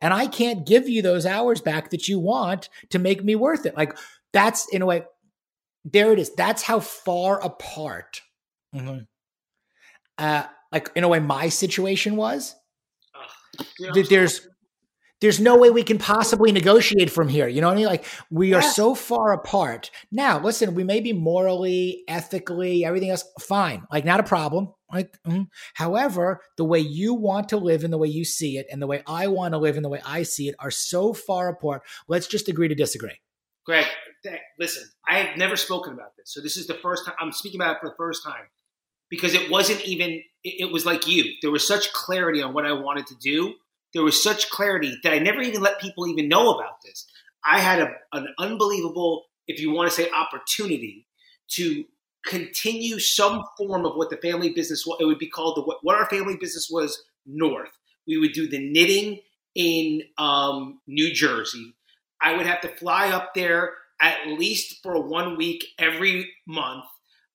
[0.00, 3.66] And I can't give you those hours back that you want to make me worth
[3.66, 3.76] it.
[3.76, 3.96] Like
[4.32, 5.02] that's in a way,
[5.84, 6.34] there it is.
[6.34, 8.22] That's how far apart,
[8.74, 9.00] mm-hmm.
[10.18, 12.54] uh, like in a way, my situation was.
[13.14, 14.46] Uh, yeah, there's
[15.20, 17.48] there's no way we can possibly negotiate from here.
[17.48, 17.86] You know what I mean?
[17.86, 19.90] Like we are so far apart.
[20.10, 23.84] Now, listen, we may be morally, ethically, everything else fine.
[23.90, 24.72] Like not a problem.
[24.92, 25.48] Like, mm.
[25.74, 28.86] however, the way you want to live and the way you see it, and the
[28.86, 31.82] way I want to live and the way I see it, are so far apart.
[32.08, 33.20] Let's just agree to disagree.
[33.66, 33.84] Greg,
[34.58, 37.60] listen, I have never spoken about this, so this is the first time I'm speaking
[37.60, 38.46] about it for the first time
[39.10, 40.22] because it wasn't even.
[40.42, 41.34] It was like you.
[41.42, 43.54] There was such clarity on what I wanted to do.
[43.94, 47.06] There was such clarity that I never even let people even know about this.
[47.44, 51.06] I had a, an unbelievable, if you want to say, opportunity
[51.52, 51.84] to
[52.26, 55.96] continue some form of what the family business it would be called the what, what
[55.96, 57.70] our family business was north.
[58.06, 59.20] We would do the knitting
[59.54, 61.74] in um, new jersey.
[62.20, 66.84] I would have to fly up there at least for one week every month.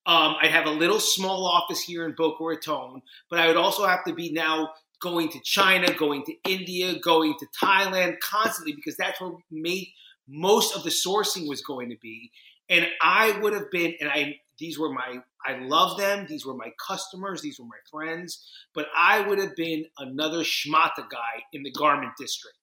[0.05, 3.87] Um, i'd have a little small office here in boca raton but i would also
[3.87, 4.71] have to be now
[5.03, 9.87] going to china going to india going to thailand constantly because that's where made
[10.27, 12.31] most of the sourcing was going to be
[12.69, 16.25] and i would have been and i these were my I love them.
[16.27, 17.41] These were my customers.
[17.41, 18.47] These were my friends.
[18.73, 22.57] But I would have been another schmata guy in the garment district,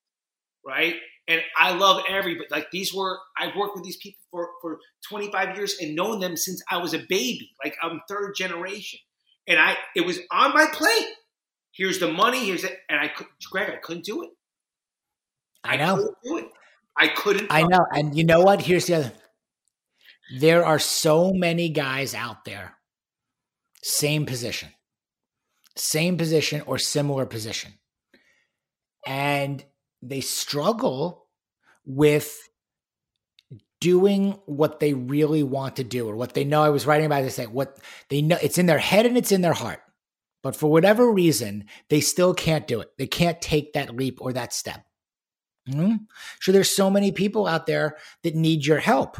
[0.64, 0.94] right?
[1.28, 2.46] And I love everybody.
[2.50, 6.36] Like these were I've worked with these people for for 25 years and known them
[6.36, 7.50] since I was a baby.
[7.62, 8.98] Like I'm third generation,
[9.46, 11.08] and I it was on my plate.
[11.72, 12.46] Here's the money.
[12.46, 13.70] Here's it, and I could Greg.
[13.70, 14.30] I couldn't do it.
[15.64, 15.94] I know.
[15.94, 16.46] I do it.
[16.96, 17.46] I couldn't.
[17.50, 17.86] I know.
[17.94, 18.62] And you know what?
[18.62, 19.12] Here's the other
[20.32, 22.76] there are so many guys out there,
[23.82, 24.68] same position,
[25.76, 27.72] same position or similar position.
[29.06, 29.64] And
[30.02, 31.26] they struggle
[31.84, 32.36] with
[33.80, 36.62] doing what they really want to do or what they know.
[36.62, 37.78] I was writing about this, like what
[38.08, 39.80] they know, it's in their head and it's in their heart.
[40.42, 42.90] But for whatever reason, they still can't do it.
[42.98, 44.84] They can't take that leap or that step.
[45.68, 45.96] Mm-hmm.
[46.40, 49.18] So there's so many people out there that need your help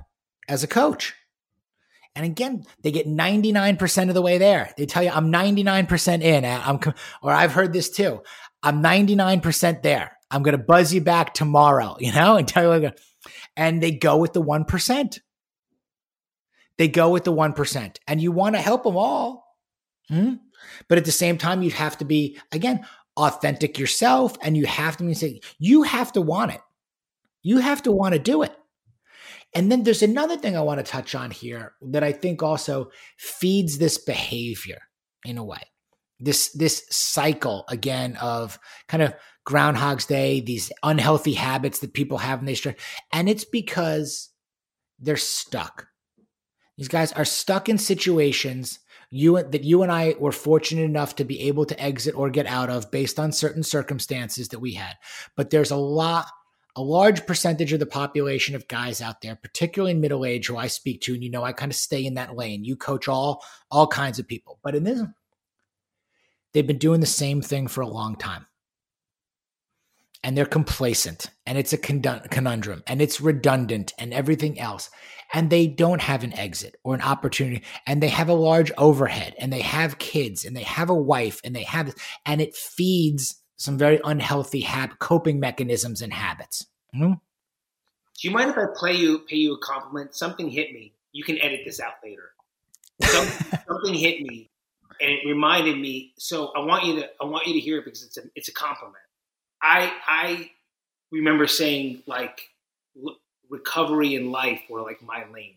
[0.49, 1.15] as a coach.
[2.17, 4.73] And again, they get 99% of the way there.
[4.77, 6.45] They tell you, I'm 99% in.
[6.45, 6.81] I'm,
[7.23, 8.23] or I've heard this too.
[8.63, 10.17] I'm 99% there.
[10.31, 12.91] I'm going to buzz you back tomorrow, you know, and tell you,
[13.57, 15.21] and they go with the 1%.
[16.79, 17.97] They go with the 1%.
[18.09, 19.47] And you want to help them all.
[20.09, 20.35] Hmm?
[20.89, 24.97] But at the same time, you have to be, again, authentic yourself and you have
[24.97, 26.61] to be saying, you have to want it.
[27.43, 28.55] You have to want to do it.
[29.55, 32.91] And then there's another thing I want to touch on here that I think also
[33.19, 34.79] feeds this behavior
[35.25, 35.63] in a way.
[36.21, 39.15] This this cycle again of kind of
[39.45, 42.79] Groundhog's Day, these unhealthy habits that people have in they start,
[43.11, 44.29] and it's because
[44.99, 45.87] they're stuck.
[46.77, 48.79] These guys are stuck in situations
[49.11, 52.47] you that you and I were fortunate enough to be able to exit or get
[52.47, 54.97] out of based on certain circumstances that we had.
[55.37, 56.27] But there's a lot
[56.77, 60.57] a large percentage of the population of guys out there, particularly in middle age, who
[60.57, 62.65] I speak to, and you know, I kind of stay in that lane.
[62.65, 65.03] You coach all all kinds of people, but in this,
[66.53, 68.47] they've been doing the same thing for a long time,
[70.23, 74.91] and they're complacent, and it's a conundrum, and it's redundant, and everything else,
[75.33, 79.35] and they don't have an exit or an opportunity, and they have a large overhead,
[79.39, 81.95] and they have kids, and they have a wife, and they have,
[82.27, 86.67] and it feeds some very unhealthy hab- coping mechanisms and habits.
[86.95, 87.13] Mm-hmm.
[87.13, 90.15] Do you mind if I play you pay you a compliment?
[90.15, 90.95] Something hit me.
[91.13, 92.31] You can edit this out later.
[93.03, 94.51] Something, something hit me,
[95.01, 96.13] and it reminded me.
[96.19, 98.49] So I want you to I want you to hear it because it's a it's
[98.49, 98.97] a compliment.
[99.63, 100.51] I I
[101.11, 102.43] remember saying like
[103.51, 105.57] recovery in life were like my lane,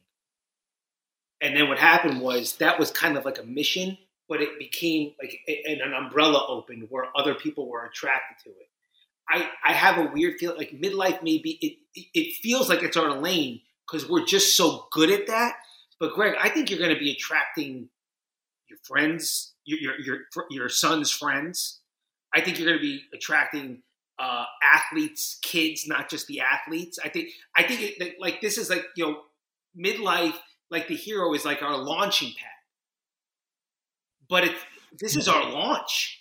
[1.41, 3.97] and then what happened was that was kind of like a mission
[4.33, 8.67] but it became like an umbrella opened where other people were attracted to it.
[9.29, 11.77] I, I have a weird feeling like midlife maybe it
[12.13, 15.55] it feels like it's our lane because we're just so good at that.
[15.99, 17.89] But Greg, I think you're going to be attracting
[18.69, 21.79] your friends, your your your, your son's friends.
[22.33, 23.83] I think you're going to be attracting
[24.19, 26.99] uh, athletes, kids, not just the athletes.
[27.03, 29.21] I think I think it, like this is like you know
[29.77, 30.35] midlife.
[30.69, 32.49] Like the hero is like our launching pad
[34.33, 34.55] but it,
[34.99, 36.19] this is our launch.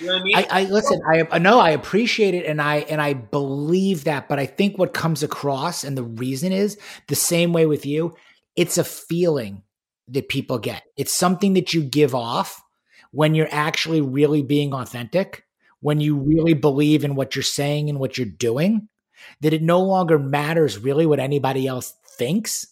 [0.00, 0.36] You know what I mean?
[0.36, 1.00] I, I listen.
[1.04, 4.28] I know I appreciate it, and I and I believe that.
[4.28, 6.78] But I think what comes across, and the reason is
[7.08, 8.14] the same way with you.
[8.54, 9.62] It's a feeling
[10.08, 10.84] that people get.
[10.96, 12.62] It's something that you give off
[13.10, 15.45] when you're actually really being authentic.
[15.80, 18.88] When you really believe in what you're saying and what you're doing,
[19.40, 22.66] that it no longer matters really what anybody else thinks.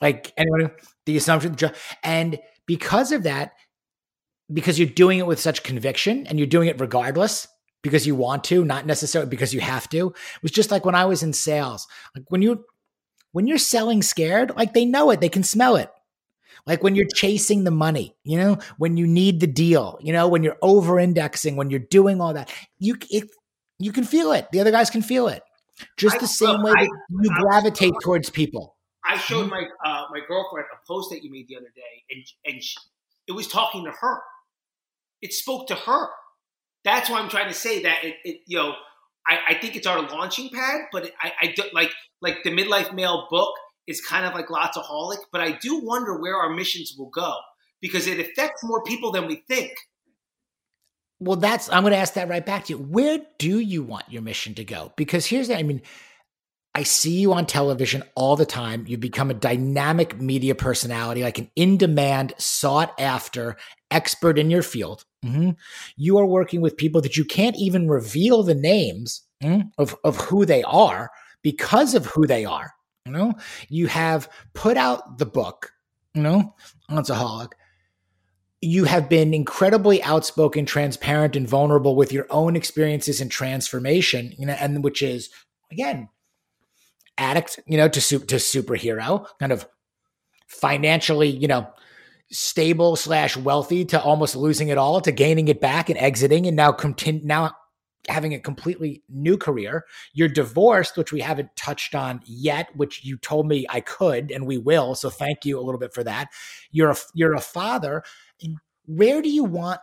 [0.00, 0.70] Like anyone,
[1.06, 1.56] the assumption,
[2.02, 3.52] and because of that,
[4.52, 7.48] because you're doing it with such conviction and you're doing it regardless,
[7.82, 10.08] because you want to, not necessarily because you have to.
[10.08, 11.86] It was just like when I was in sales.
[12.14, 12.64] Like when you
[13.32, 15.90] when you're selling scared, like they know it, they can smell it.
[16.66, 20.28] Like when you're chasing the money, you know, when you need the deal, you know,
[20.28, 23.28] when you're over indexing, when you're doing all that, you it,
[23.78, 24.48] you can feel it.
[24.50, 25.42] The other guys can feel it.
[25.98, 28.76] Just I, the same way that you I, gravitate I, towards people.
[29.04, 32.24] I showed my uh, my girlfriend a post that you made the other day, and
[32.46, 32.76] and she,
[33.26, 34.22] it was talking to her.
[35.20, 36.08] It spoke to her.
[36.84, 38.74] That's why I'm trying to say that it, it you know
[39.26, 41.90] I, I, think it's our launching pad, but I, I do, like
[42.20, 43.54] like the midlife male book
[43.86, 47.36] is kind of like Lotsaholic, but I do wonder where our missions will go
[47.80, 49.72] because it affects more people than we think.
[51.20, 52.78] Well, that's I'm going to ask that right back to you.
[52.78, 54.92] Where do you want your mission to go?
[54.96, 55.82] Because here's the I mean,
[56.74, 58.84] I see you on television all the time.
[58.88, 63.56] You become a dynamic media personality, like an in demand, sought after
[63.92, 65.04] expert in your field.
[65.24, 65.50] Mm-hmm.
[65.96, 70.16] You are working with people that you can't even reveal the names mm, of, of
[70.16, 71.10] who they are
[71.42, 72.72] because of who they are.
[73.06, 73.34] You know,
[73.68, 75.72] you have put out the book,
[76.14, 76.54] you know,
[76.90, 77.52] Lotsaholic.
[78.62, 84.46] You have been incredibly outspoken, transparent, and vulnerable with your own experiences and transformation, you
[84.46, 85.28] know, and which is
[85.70, 86.08] again,
[87.18, 89.66] addict, you know, to to superhero, kind of
[90.46, 91.68] financially, you know,
[92.30, 96.56] stable slash wealthy to almost losing it all to gaining it back and exiting and
[96.56, 97.54] now continue now
[98.08, 99.84] having a completely new career.
[100.12, 104.46] You're divorced, which we haven't touched on yet, which you told me I could and
[104.46, 104.94] we will.
[104.94, 106.28] So thank you a little bit for that.
[106.70, 108.02] You're a you're a father.
[108.42, 109.80] And where do you want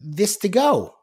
[0.00, 0.94] this to go?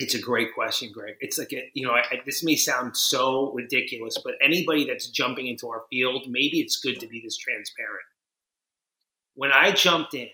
[0.00, 1.14] It's a great question, Greg.
[1.20, 5.46] It's like a, you know, I, this may sound so ridiculous, but anybody that's jumping
[5.46, 8.04] into our field, maybe it's good to be this transparent.
[9.34, 10.28] When I jumped in,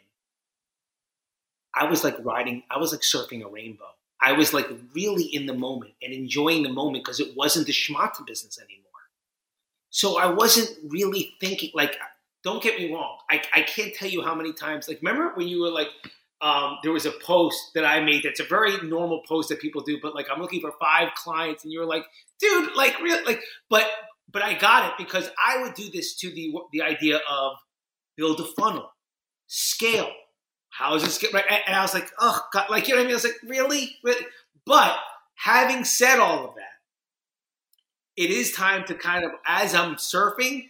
[1.75, 3.85] I was like riding, I was like surfing a rainbow.
[4.23, 7.73] I was like really in the moment and enjoying the moment because it wasn't the
[7.73, 8.91] schmata business anymore.
[9.91, 11.97] So I wasn't really thinking, like,
[12.45, 13.19] don't get me wrong.
[13.29, 15.89] I, I can't tell you how many times, like, remember when you were like,
[16.41, 19.83] um, there was a post that I made that's a very normal post that people
[19.83, 22.05] do, but like, I'm looking for five clients, and you're like,
[22.41, 23.85] dude, like, really, like, but,
[24.33, 27.57] but I got it because I would do this to the the idea of
[28.17, 28.91] build a funnel,
[29.49, 30.11] scale,
[30.71, 31.45] how is this get right?
[31.67, 33.13] And I was like, oh, God, like, you know what I mean?
[33.13, 33.97] I was like, really?
[34.03, 34.27] really?
[34.65, 34.97] But
[35.35, 36.63] having said all of that,
[38.17, 40.69] it is time to kind of, as I'm surfing,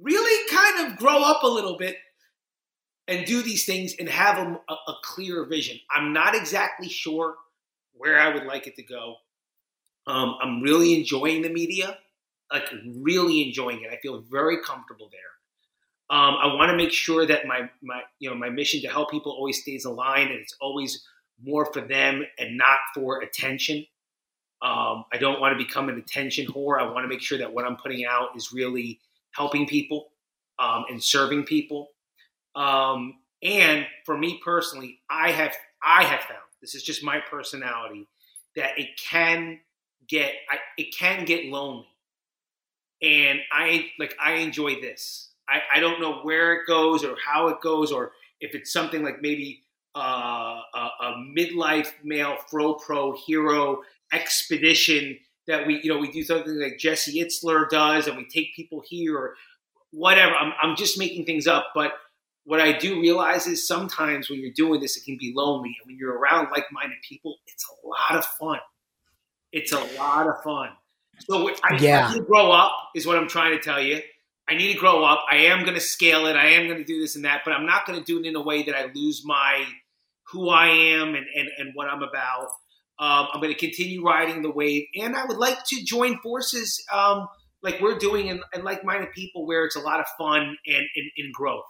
[0.00, 1.96] really kind of grow up a little bit
[3.08, 5.78] and do these things and have a, a, clearer vision.
[5.90, 7.34] I'm not exactly sure
[7.94, 9.16] where I would like it to go.
[10.06, 11.98] Um, I'm really enjoying the media,
[12.50, 13.92] like really enjoying it.
[13.92, 15.20] I feel very comfortable there.
[16.12, 19.10] Um, I want to make sure that my my you know my mission to help
[19.10, 21.02] people always stays aligned and it's always
[21.42, 23.86] more for them and not for attention.
[24.60, 26.78] Um, I don't want to become an attention whore.
[26.78, 29.00] I want to make sure that what I'm putting out is really
[29.32, 30.10] helping people
[30.58, 31.88] um, and serving people.
[32.54, 38.06] Um, and for me personally, I have I have found this is just my personality
[38.54, 39.60] that it can
[40.06, 41.88] get I, it can get lonely,
[43.00, 45.31] and I like I enjoy this.
[45.48, 49.02] I, I don't know where it goes or how it goes, or if it's something
[49.02, 49.62] like maybe
[49.96, 53.82] uh, a, a midlife male fro pro hero
[54.12, 58.54] expedition that we, you know, we do something like Jesse Itzler does, and we take
[58.54, 59.34] people here or
[59.90, 60.32] whatever.
[60.34, 61.92] I'm, I'm just making things up, but
[62.44, 65.86] what I do realize is sometimes when you're doing this, it can be lonely, and
[65.86, 68.58] when you're around like-minded people, it's a lot of fun.
[69.52, 70.70] It's a lot of fun.
[71.20, 72.08] So I, yeah.
[72.12, 74.00] I grow up, is what I'm trying to tell you.
[74.52, 75.24] I need to grow up.
[75.30, 76.36] I am going to scale it.
[76.36, 78.26] I am going to do this and that, but I'm not going to do it
[78.26, 79.64] in a way that I lose my
[80.30, 82.48] who I am and, and, and what I'm about.
[82.98, 86.84] Um, I'm going to continue riding the wave, and I would like to join forces
[86.92, 87.28] um,
[87.62, 91.10] like we're doing in, in like-minded people, where it's a lot of fun and, and,
[91.16, 91.64] and growth.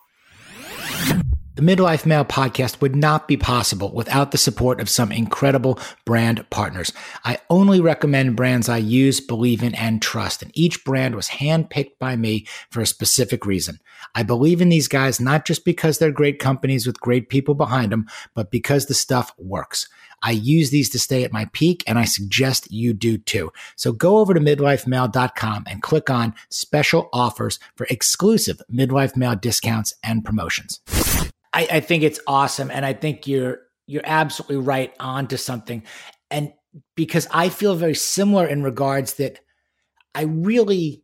[1.55, 6.49] The Midlife Male podcast would not be possible without the support of some incredible brand
[6.49, 6.95] partners.
[7.27, 11.99] I only recommend brands I use, believe in, and trust, and each brand was handpicked
[11.99, 13.81] by me for a specific reason.
[14.15, 17.93] I believe in these guys not just because they're great companies with great people behind
[17.93, 19.91] them, but because the stuff works.
[20.23, 23.53] I use these to stay at my peak, and I suggest you do too.
[23.77, 29.93] So go over to midlifemale.com and click on special offers for exclusive midlife male discounts
[30.03, 30.81] and promotions.
[31.53, 35.83] I, I think it's awesome, and I think you're you're absolutely right on to something.
[36.31, 36.53] And
[36.97, 39.41] because I feel very similar in regards that
[40.15, 41.03] I really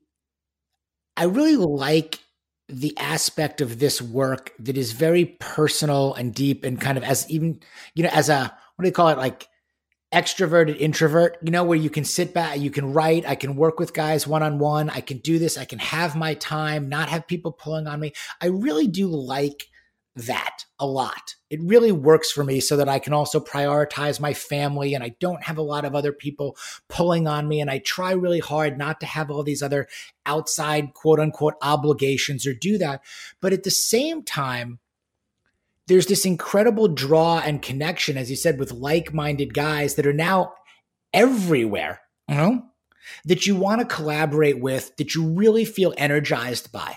[1.17, 2.21] I really like
[2.69, 7.29] the aspect of this work that is very personal and deep and kind of as
[7.31, 7.61] even
[7.95, 9.19] you know as a what do you call it?
[9.19, 9.49] Like
[10.15, 13.79] extroverted introvert, you know, where you can sit back, you can write, I can work
[13.79, 17.09] with guys one on one, I can do this, I can have my time, not
[17.11, 18.13] have people pulling on me.
[18.41, 19.67] I really do like
[20.27, 21.35] that a lot.
[21.51, 25.15] It really works for me so that I can also prioritize my family and I
[25.21, 26.57] don't have a lot of other people
[26.89, 27.61] pulling on me.
[27.61, 29.89] And I try really hard not to have all these other
[30.27, 33.03] outside quote unquote obligations or do that.
[33.41, 34.79] But at the same time,
[35.89, 40.13] there's this incredible draw and connection, as you said, with like minded guys that are
[40.13, 40.53] now
[41.15, 42.63] everywhere, you know,
[43.25, 46.97] that you want to collaborate with, that you really feel energized by,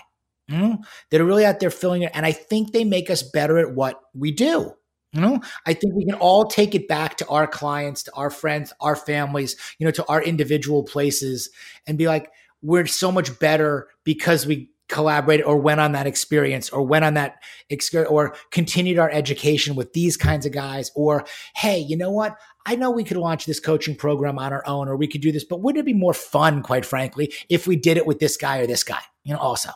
[0.52, 0.78] you know,
[1.10, 2.12] that are really out there filling it.
[2.14, 4.72] And I think they make us better at what we do.
[5.12, 8.30] You know, I think we can all take it back to our clients, to our
[8.30, 11.50] friends, our families, you know, to our individual places
[11.86, 12.30] and be like,
[12.62, 17.14] we're so much better because we collaborated or went on that experience or went on
[17.14, 21.24] that experience or continued our education with these kinds of guys or
[21.54, 22.36] hey you know what
[22.66, 25.32] i know we could launch this coaching program on our own or we could do
[25.32, 28.36] this but wouldn't it be more fun quite frankly if we did it with this
[28.36, 29.70] guy or this guy you know also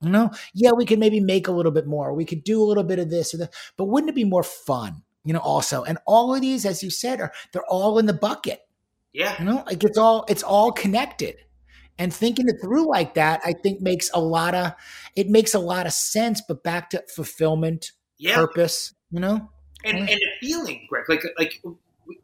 [0.00, 0.30] you know?
[0.54, 2.14] Yeah we could maybe make a little bit more.
[2.14, 4.42] We could do a little bit of this or that but wouldn't it be more
[4.42, 5.84] fun you know also?
[5.84, 8.60] And all of these as you said are they're all in the bucket.
[9.12, 9.36] Yeah.
[9.38, 9.64] You know?
[9.66, 11.36] Like it's all it's all connected.
[11.98, 14.72] And thinking it through like that i think makes a lot of
[15.16, 18.36] it makes a lot of sense but back to fulfillment yeah.
[18.36, 19.50] purpose you know?
[19.84, 21.62] And and a feeling greg like like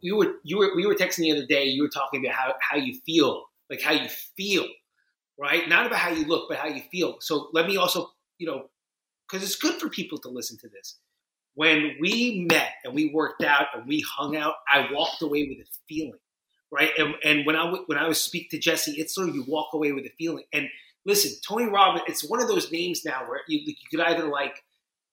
[0.01, 2.55] you were you were we were texting the other day you were talking about how
[2.61, 4.67] how you feel like how you feel
[5.39, 8.47] right not about how you look but how you feel so let me also you
[8.47, 8.67] know
[9.29, 10.99] because it's good for people to listen to this
[11.55, 15.59] when we met and we worked out and we hung out i walked away with
[15.59, 16.19] a feeling
[16.71, 16.91] right?
[16.99, 20.05] And, and when I when I was speak to Jesse Itzler, you walk away with
[20.05, 20.45] a feeling.
[20.53, 20.69] And
[21.05, 24.63] listen, Tony Robbins, it's one of those names now where you, you could either like,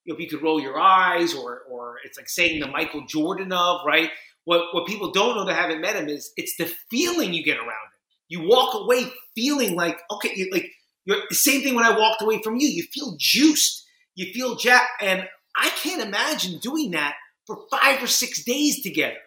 [0.06, 3.52] you know, you could roll your eyes, or or it's like saying the Michael Jordan
[3.52, 4.10] of right.
[4.46, 7.58] What what people don't know that haven't met him is it's the feeling you get
[7.58, 7.93] around.
[8.34, 10.72] You walk away feeling like okay, you, like
[11.06, 12.68] you're the same thing when I walked away from you.
[12.68, 17.14] You feel juiced, you feel jacked, and I can't imagine doing that
[17.46, 19.18] for five or six days together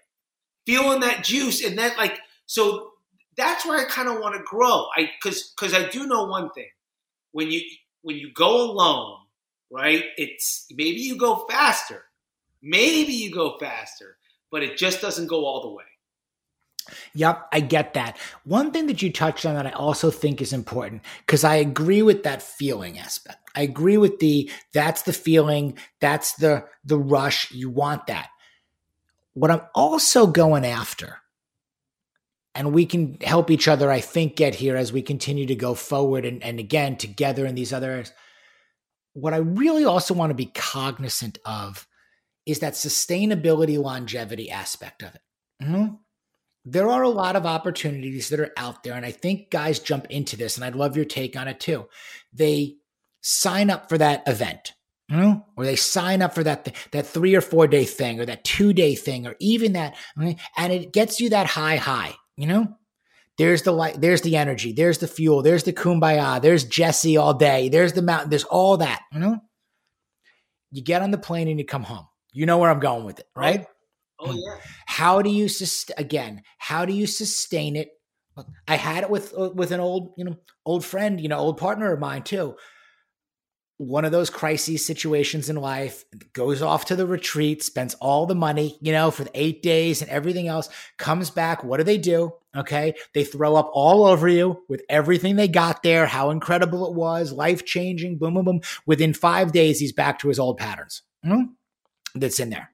[0.66, 2.90] feeling that juice, and then like so
[3.36, 4.86] that's where I kind of want to grow.
[4.96, 6.68] I because because I do know one thing
[7.30, 7.60] when you
[8.02, 9.18] when you go alone,
[9.70, 10.04] right?
[10.16, 12.02] It's maybe you go faster,
[12.60, 14.16] maybe you go faster,
[14.50, 15.84] but it just doesn't go all the way.
[17.14, 18.18] Yep, I get that.
[18.44, 22.02] One thing that you touched on that I also think is important because I agree
[22.02, 23.38] with that feeling aspect.
[23.54, 28.28] I agree with the that's the feeling, that's the the rush, you want that.
[29.34, 31.18] What I'm also going after,
[32.54, 35.74] and we can help each other, I think, get here as we continue to go
[35.74, 38.12] forward and, and again together in these other areas.
[39.12, 41.86] What I really also want to be cognizant of
[42.46, 45.20] is that sustainability longevity aspect of it.
[45.62, 45.94] Mm-hmm.
[46.66, 50.06] There are a lot of opportunities that are out there, and I think guys jump
[50.10, 51.86] into this, and I'd love your take on it too.
[52.32, 52.76] They
[53.22, 54.72] sign up for that event
[55.08, 58.20] you know, or they sign up for that th- that three or four day thing,
[58.20, 62.14] or that two day thing, or even that, and it gets you that high high.
[62.36, 62.76] You know,
[63.38, 67.34] there's the light, there's the energy, there's the fuel, there's the kumbaya, there's Jesse all
[67.34, 69.02] day, there's the mountain, there's all that.
[69.12, 69.38] You know,
[70.72, 72.06] you get on the plane and you come home.
[72.32, 73.66] You know where I'm going with it, right?
[74.18, 74.56] Oh, yeah.
[74.86, 76.42] How do you sustain again?
[76.58, 77.88] How do you sustain it?
[78.68, 81.92] I had it with with an old, you know, old friend, you know, old partner
[81.92, 82.56] of mine too
[83.78, 88.34] one of those crises situations in life, goes off to the retreat, spends all the
[88.34, 91.62] money, you know, for the eight days and everything else, comes back.
[91.62, 92.32] What do they do?
[92.56, 92.94] Okay.
[93.12, 97.32] They throw up all over you with everything they got there, how incredible it was,
[97.32, 98.60] life changing, boom, boom, boom.
[98.86, 101.02] Within five days, he's back to his old patterns.
[101.24, 102.18] Mm-hmm.
[102.18, 102.70] That's in there.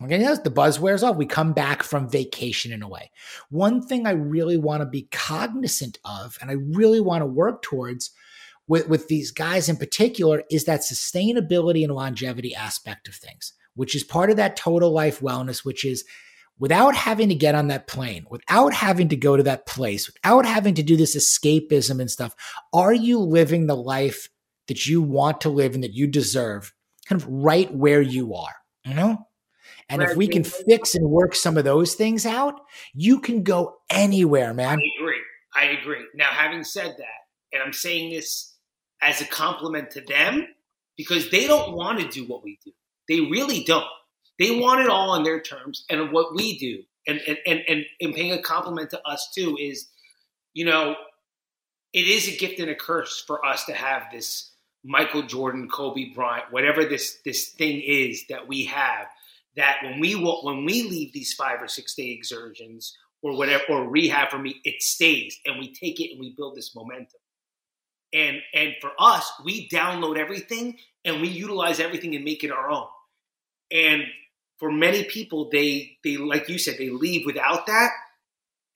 [0.00, 1.16] The buzz wears off.
[1.16, 3.10] We come back from vacation in a way.
[3.50, 7.62] One thing I really want to be cognizant of and I really want to work
[7.62, 8.12] towards
[8.68, 13.96] with, with these guys in particular is that sustainability and longevity aspect of things, which
[13.96, 16.04] is part of that total life wellness, which is
[16.60, 20.44] without having to get on that plane, without having to go to that place, without
[20.44, 22.34] having to do this escapism and stuff,
[22.72, 24.28] are you living the life
[24.66, 26.72] that you want to live and that you deserve
[27.06, 29.27] kind of right where you are, you know?
[29.88, 32.60] And if we can fix and work some of those things out,
[32.94, 34.78] you can go anywhere, man.
[34.78, 35.20] I agree.
[35.54, 36.04] I agree.
[36.14, 38.54] Now, having said that, and I'm saying this
[39.00, 40.46] as a compliment to them
[40.96, 42.72] because they don't want to do what we do.
[43.08, 43.86] They really don't.
[44.38, 45.84] They want it all on their terms.
[45.88, 49.88] And what we do, and, and, and, and paying a compliment to us too, is,
[50.52, 50.96] you know,
[51.92, 54.52] it is a gift and a curse for us to have this
[54.84, 59.06] Michael Jordan, Kobe Bryant, whatever this this thing is that we have,
[59.56, 63.88] that when we when we leave these five or six day exertions or whatever or
[63.88, 67.20] rehab for me, it stays and we take it and we build this momentum.
[68.12, 72.70] And and for us, we download everything and we utilize everything and make it our
[72.70, 72.86] own.
[73.70, 74.02] And
[74.58, 77.90] for many people, they they like you said, they leave without that,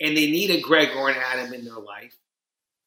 [0.00, 2.16] and they need a Greg or an Adam in their life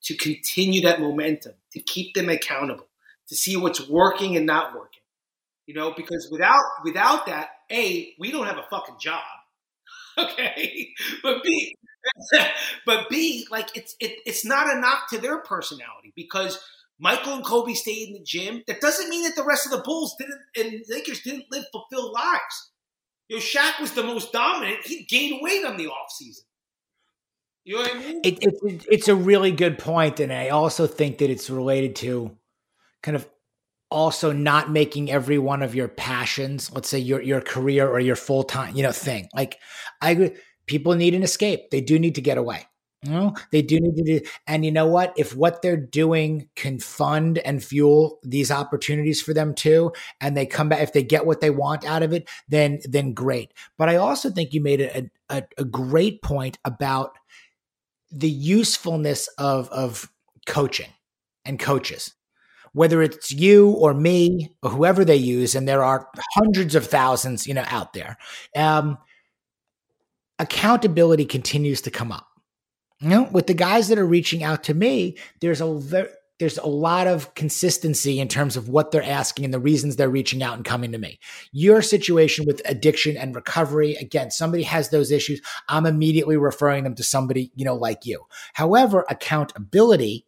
[0.03, 2.87] to continue that momentum, to keep them accountable,
[3.27, 4.94] to see what's working and not working.
[5.67, 9.21] You know, because without without that, a we don't have a fucking job.
[10.17, 10.93] Okay,
[11.23, 11.75] but b
[12.85, 16.57] but b like it's it, it's not a knock to their personality because
[16.99, 18.63] Michael and Kobe stayed in the gym.
[18.67, 22.13] That doesn't mean that the rest of the Bulls didn't and Lakers didn't live fulfilled
[22.13, 22.71] lives.
[23.27, 24.85] You know, Shaq was the most dominant.
[24.85, 26.43] He gained weight on the offseason.
[27.63, 28.21] You know what I mean?
[28.23, 32.37] It, it, it's a really good point, and I also think that it's related to
[33.01, 33.27] kind of
[33.91, 38.15] also not making every one of your passions, let's say your your career or your
[38.15, 39.27] full time, you know, thing.
[39.33, 39.59] Like
[40.01, 40.33] I
[40.65, 41.69] people need an escape.
[41.71, 42.67] They do need to get away.
[43.03, 45.13] You know, they do need to do, and you know what?
[45.15, 50.47] If what they're doing can fund and fuel these opportunities for them too, and they
[50.47, 53.53] come back, if they get what they want out of it, then then great.
[53.77, 57.11] But I also think you made a, a, a great point about
[58.11, 60.11] the usefulness of of
[60.47, 60.89] coaching
[61.43, 62.15] and coaches
[62.75, 67.47] whether it's you or me or whoever they use, and there are hundreds of thousands,
[67.47, 68.17] you know, out there.
[68.53, 68.97] Um,
[70.39, 72.27] accountability continues to come up.
[72.99, 76.67] You know, with the guys that are reaching out to me, there's a there's a
[76.67, 80.57] lot of consistency in terms of what they're asking and the reasons they're reaching out
[80.57, 81.17] and coming to me.
[81.53, 85.41] Your situation with addiction and recovery, again, somebody has those issues.
[85.69, 88.25] I'm immediately referring them to somebody, you know, like you.
[88.53, 90.25] However, accountability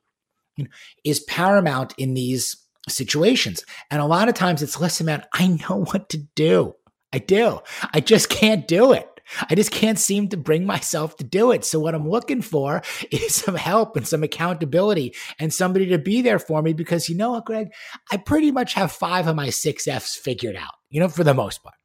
[1.04, 2.58] is paramount in these
[2.90, 3.64] situations.
[3.92, 6.76] And a lot of times it's, listen, man, I know what to do.
[7.14, 7.60] I do.
[7.94, 9.08] I just can't do it.
[9.50, 11.66] I just can't seem to bring myself to do it.
[11.66, 12.82] So what I'm looking for
[13.12, 17.16] is some help and some accountability and somebody to be there for me because you
[17.16, 17.70] know what, Greg,
[18.12, 21.34] I pretty much have five of my six F's figured out, you know, for the
[21.34, 21.76] most part.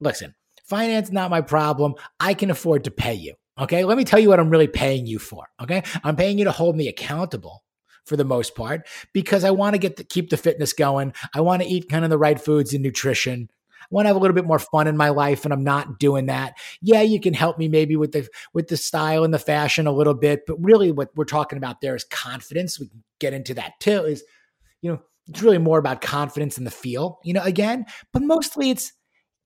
[0.00, 0.34] Listen,
[0.64, 1.94] finance not my problem.
[2.18, 3.34] I can afford to pay you.
[3.58, 3.84] Okay.
[3.84, 5.46] Let me tell you what I'm really paying you for.
[5.60, 5.82] Okay.
[6.02, 7.62] I'm paying you to hold me accountable
[8.10, 11.14] for the most part because I want to get to keep the fitness going.
[11.34, 13.48] I want to eat kind of the right foods and nutrition
[13.80, 15.98] I want to have a little bit more fun in my life and I'm not
[15.98, 16.54] doing that.
[16.80, 19.92] Yeah, you can help me maybe with the with the style and the fashion a
[19.92, 22.78] little bit, but really what we're talking about there is confidence.
[22.78, 24.24] We can get into that too is
[24.82, 28.70] you know, it's really more about confidence and the feel, you know, again, but mostly
[28.70, 28.92] it's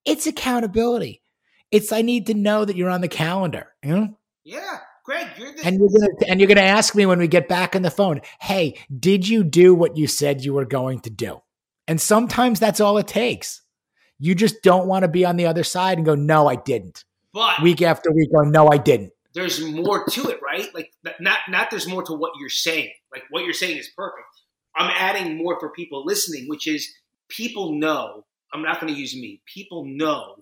[0.05, 1.23] it's accountability.
[1.71, 4.19] It's I need to know that you're on the calendar, you know?
[4.45, 4.79] Yeah.
[5.05, 7.77] Greg, you're the- and you're gonna and you're gonna ask me when we get back
[7.77, 11.43] on the phone, hey, did you do what you said you were going to do?
[11.87, 13.61] And sometimes that's all it takes.
[14.19, 17.05] You just don't want to be on the other side and go, no, I didn't.
[17.33, 19.13] But week after week, go, no, I didn't.
[19.35, 20.73] There's more to it, right?
[20.75, 22.93] Like not not there's more to what you're saying.
[23.13, 24.27] Like what you're saying is perfect.
[24.77, 26.89] I'm adding more for people listening, which is
[27.29, 28.25] people know.
[28.53, 29.43] I'm not going to use me.
[29.53, 30.37] People know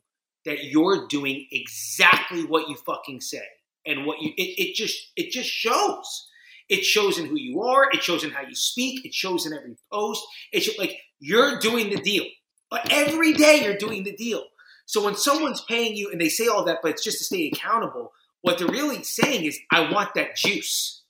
[0.45, 3.45] that you're doing exactly what you fucking say,
[3.87, 4.33] and what you.
[4.37, 6.29] It, it just it just shows.
[6.69, 7.89] It shows in who you are.
[7.93, 9.05] It shows in how you speak.
[9.05, 10.23] It shows in every post.
[10.53, 12.25] It's like you're doing the deal.
[12.71, 14.45] But every day you're doing the deal.
[14.87, 17.51] So when someone's paying you and they say all that, but it's just to stay
[17.53, 21.03] accountable, what they're really saying is, I want that juice.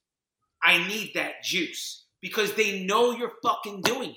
[0.62, 4.16] I need that juice because they know you're fucking doing it.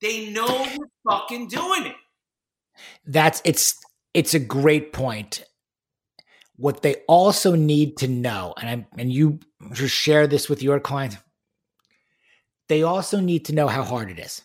[0.00, 1.96] They know you're fucking doing it.
[3.06, 3.76] That's it's
[4.12, 5.44] it's a great point.
[6.56, 9.40] What they also need to know, and I and you
[9.72, 11.16] just share this with your clients,
[12.68, 14.42] they also need to know how hard it is.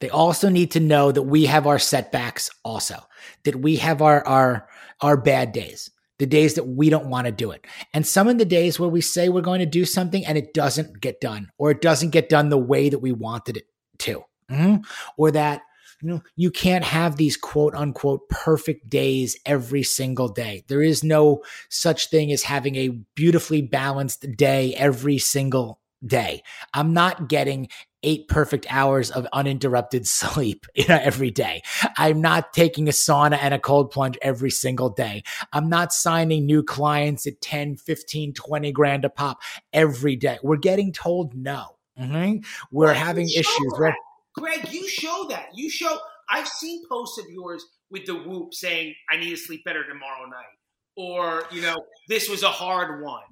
[0.00, 2.96] They also need to know that we have our setbacks also,
[3.44, 4.68] that we have our, our,
[5.00, 7.64] our bad days, the days that we don't want to do it.
[7.94, 10.52] And some of the days where we say we're going to do something and it
[10.52, 13.64] doesn't get done, or it doesn't get done the way that we wanted it
[14.00, 14.82] to, mm-hmm.
[15.16, 15.62] or that,
[16.04, 20.62] you know, you can't have these quote unquote perfect days every single day.
[20.68, 26.42] There is no such thing as having a beautifully balanced day every single day.
[26.74, 27.68] I'm not getting
[28.02, 31.62] eight perfect hours of uninterrupted sleep you know, every day.
[31.96, 35.22] I'm not taking a sauna and a cold plunge every single day.
[35.54, 39.40] I'm not signing new clients at 10, 15, 20 grand a pop
[39.72, 40.38] every day.
[40.42, 41.78] We're getting told no.
[41.98, 42.44] Mm-hmm.
[42.70, 43.72] We're having issues.
[43.78, 43.94] Right?
[44.34, 45.48] Greg, you show that.
[45.54, 45.98] You show.
[46.28, 50.26] I've seen posts of yours with the whoop saying, I need to sleep better tomorrow
[50.26, 50.44] night.
[50.96, 51.76] Or, you know,
[52.08, 53.22] this was a hard one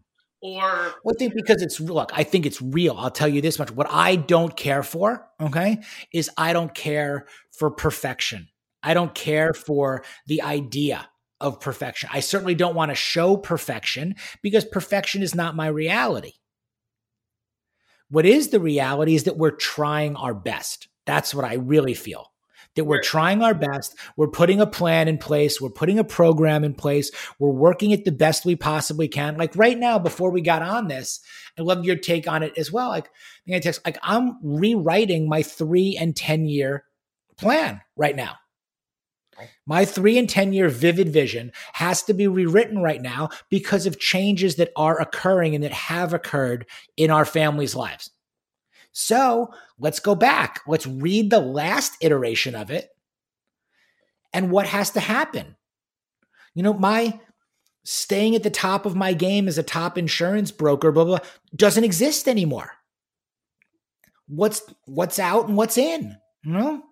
[0.43, 2.97] or I think because it's look, I think it's real.
[2.99, 3.71] I'll tell you this much.
[3.71, 5.79] What I don't care for, okay,
[6.13, 8.49] is I don't care for perfection.
[8.83, 11.09] I don't care for the idea
[11.41, 12.11] of perfection.
[12.13, 16.33] I certainly don't want to show perfection because perfection is not my reality.
[18.11, 20.89] What is the reality is that we're trying our best.
[21.07, 22.29] That's what I really feel.
[22.75, 23.95] That we're trying our best.
[24.17, 25.61] We're putting a plan in place.
[25.61, 27.11] We're putting a program in place.
[27.39, 29.37] We're working it the best we possibly can.
[29.37, 31.21] Like right now, before we got on this,
[31.59, 32.89] I love your take on it as well.
[32.89, 33.11] Like,
[33.47, 36.85] like I'm rewriting my three and 10 year
[37.37, 38.37] plan right now.
[39.67, 43.99] My three and 10 year vivid vision has to be rewritten right now because of
[43.99, 48.11] changes that are occurring and that have occurred in our families' lives.
[48.93, 50.61] So let's go back.
[50.67, 52.91] Let's read the last iteration of it
[54.33, 55.57] and what has to happen.
[56.55, 57.19] You know, my
[57.85, 61.27] staying at the top of my game as a top insurance broker, blah, blah, blah
[61.57, 62.73] doesn't exist anymore.
[64.29, 66.17] What's what's out and what's in?
[66.45, 66.83] You know?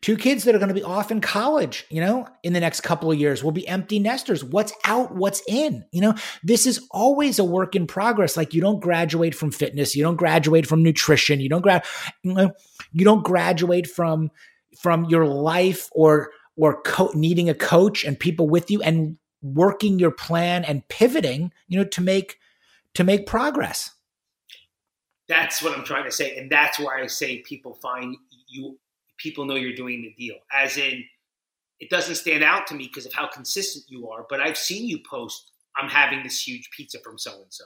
[0.00, 2.80] Two kids that are going to be off in college, you know, in the next
[2.80, 4.44] couple of years will be empty nesters.
[4.44, 5.84] What's out, what's in?
[5.92, 8.36] You know, this is always a work in progress.
[8.36, 11.84] Like you don't graduate from fitness, you don't graduate from nutrition, you don't grad
[12.22, 12.52] you, know,
[12.92, 14.30] you don't graduate from
[14.78, 19.98] from your life or or co- needing a coach and people with you and working
[19.98, 22.38] your plan and pivoting, you know, to make
[22.94, 23.90] to make progress.
[25.28, 28.16] That's what I'm trying to say, and that's why I say people find
[28.48, 28.78] you
[29.18, 30.36] people know you're doing the deal.
[30.52, 31.04] As in,
[31.80, 34.88] it doesn't stand out to me because of how consistent you are, but I've seen
[34.88, 37.64] you post, I'm having this huge pizza from so and so.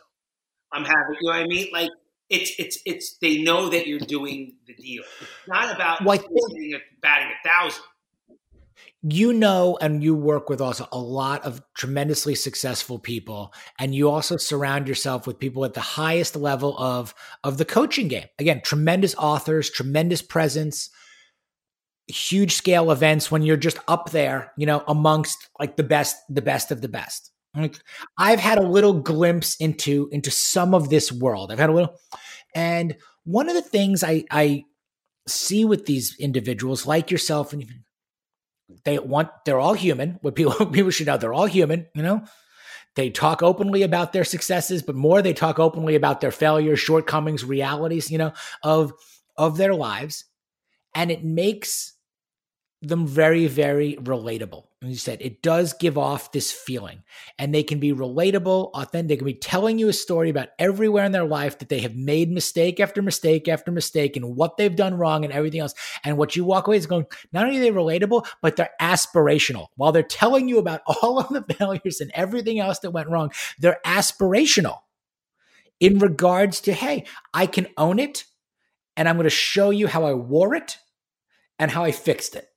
[0.73, 1.69] I'm having, you know what I mean?
[1.73, 1.91] Like,
[2.29, 5.03] it's it's it's they know that you're doing the deal.
[5.21, 7.85] It's not about well, a, batting a thousand.
[9.03, 14.11] You know, and you work with also a lot of tremendously successful people, and you
[14.11, 18.27] also surround yourself with people at the highest level of of the coaching game.
[18.39, 20.91] Again, tremendous authors, tremendous presence,
[22.09, 26.43] huge scale events when you're just up there, you know, amongst like the best, the
[26.43, 27.31] best of the best.
[27.55, 27.79] Like
[28.17, 31.51] I've had a little glimpse into into some of this world.
[31.51, 31.95] I've had a little,
[32.55, 34.65] and one of the things I I
[35.27, 37.65] see with these individuals like yourself and
[38.85, 40.19] they want they're all human.
[40.23, 41.87] What people people should know they're all human.
[41.95, 42.25] You know,
[42.97, 47.45] they talk openly about their successes, but more they talk openly about their failures, shortcomings,
[47.45, 48.11] realities.
[48.11, 48.33] You know
[48.63, 48.93] of
[49.37, 50.25] of their lives,
[50.95, 51.95] and it makes
[52.81, 54.65] them very, very relatable.
[54.81, 57.03] And you said it does give off this feeling,
[57.37, 59.09] and they can be relatable, authentic.
[59.09, 61.97] They can be telling you a story about everywhere in their life that they have
[61.97, 65.75] made mistake after mistake after mistake, and what they've done wrong, and everything else.
[66.05, 69.69] And what you walk away is going, not only are they relatable, but they're aspirational.
[69.75, 73.33] While they're telling you about all of the failures and everything else that went wrong,
[73.59, 74.79] they're aspirational
[75.81, 77.05] in regards to, hey,
[77.35, 78.25] I can own it,
[78.97, 80.79] and I'm going to show you how I wore it
[81.59, 82.49] and how I fixed it.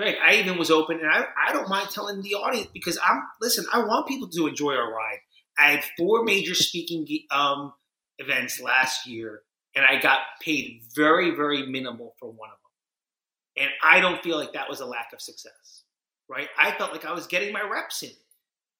[0.00, 3.20] Greg, I even was open, and I, I don't mind telling the audience because I'm
[3.42, 3.66] listen.
[3.70, 5.18] I want people to enjoy our ride.
[5.58, 7.74] I had four major speaking um,
[8.16, 9.42] events last year,
[9.76, 13.64] and I got paid very, very minimal for one of them.
[13.64, 15.82] And I don't feel like that was a lack of success,
[16.30, 16.48] right?
[16.58, 18.08] I felt like I was getting my reps in,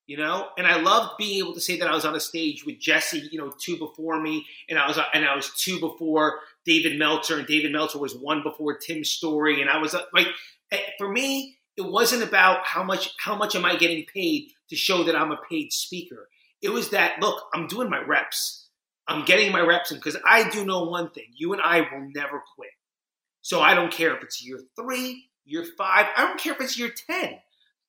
[0.06, 0.48] you know.
[0.56, 3.28] And I loved being able to say that I was on a stage with Jesse,
[3.30, 7.36] you know, two before me, and I was and I was two before David Meltzer,
[7.36, 10.28] and David Meltzer was one before Tim Storey, and I was like
[10.72, 14.76] Eh, for me, it wasn't about how much how much am I getting paid to
[14.76, 16.28] show that I'm a paid speaker.
[16.62, 18.68] It was that look, I'm doing my reps.
[19.08, 22.08] I'm getting my reps in because I do know one thing: you and I will
[22.14, 22.70] never quit.
[23.42, 26.06] So I don't care if it's year three, year five.
[26.16, 27.38] I don't care if it's year ten.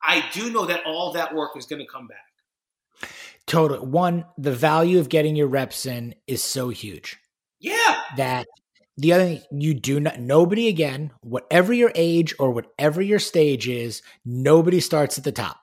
[0.01, 3.11] I do know that all that work is going to come back.
[3.45, 7.19] Total one, the value of getting your reps in is so huge.
[7.59, 7.95] Yeah.
[8.17, 8.47] That
[8.97, 13.67] the other thing you do not nobody again whatever your age or whatever your stage
[13.67, 15.57] is nobody starts at the top.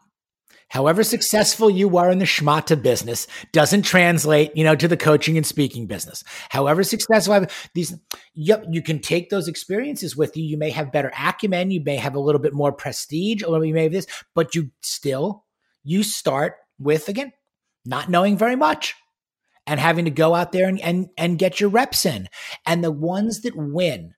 [0.71, 5.37] However successful you are in the schmata business doesn't translate you know to the coaching
[5.37, 6.25] and speaking business.
[6.49, 7.95] However successful these
[8.35, 10.45] yep you can take those experiences with you.
[10.45, 13.67] You may have better acumen you may have a little bit more prestige a little
[13.67, 15.45] bit have this but you still
[15.85, 17.33] you start with again
[17.85, 18.95] not knowing very much
[19.69, 22.29] and having to go out there and, and, and get your reps in.
[22.67, 24.15] And the ones that win,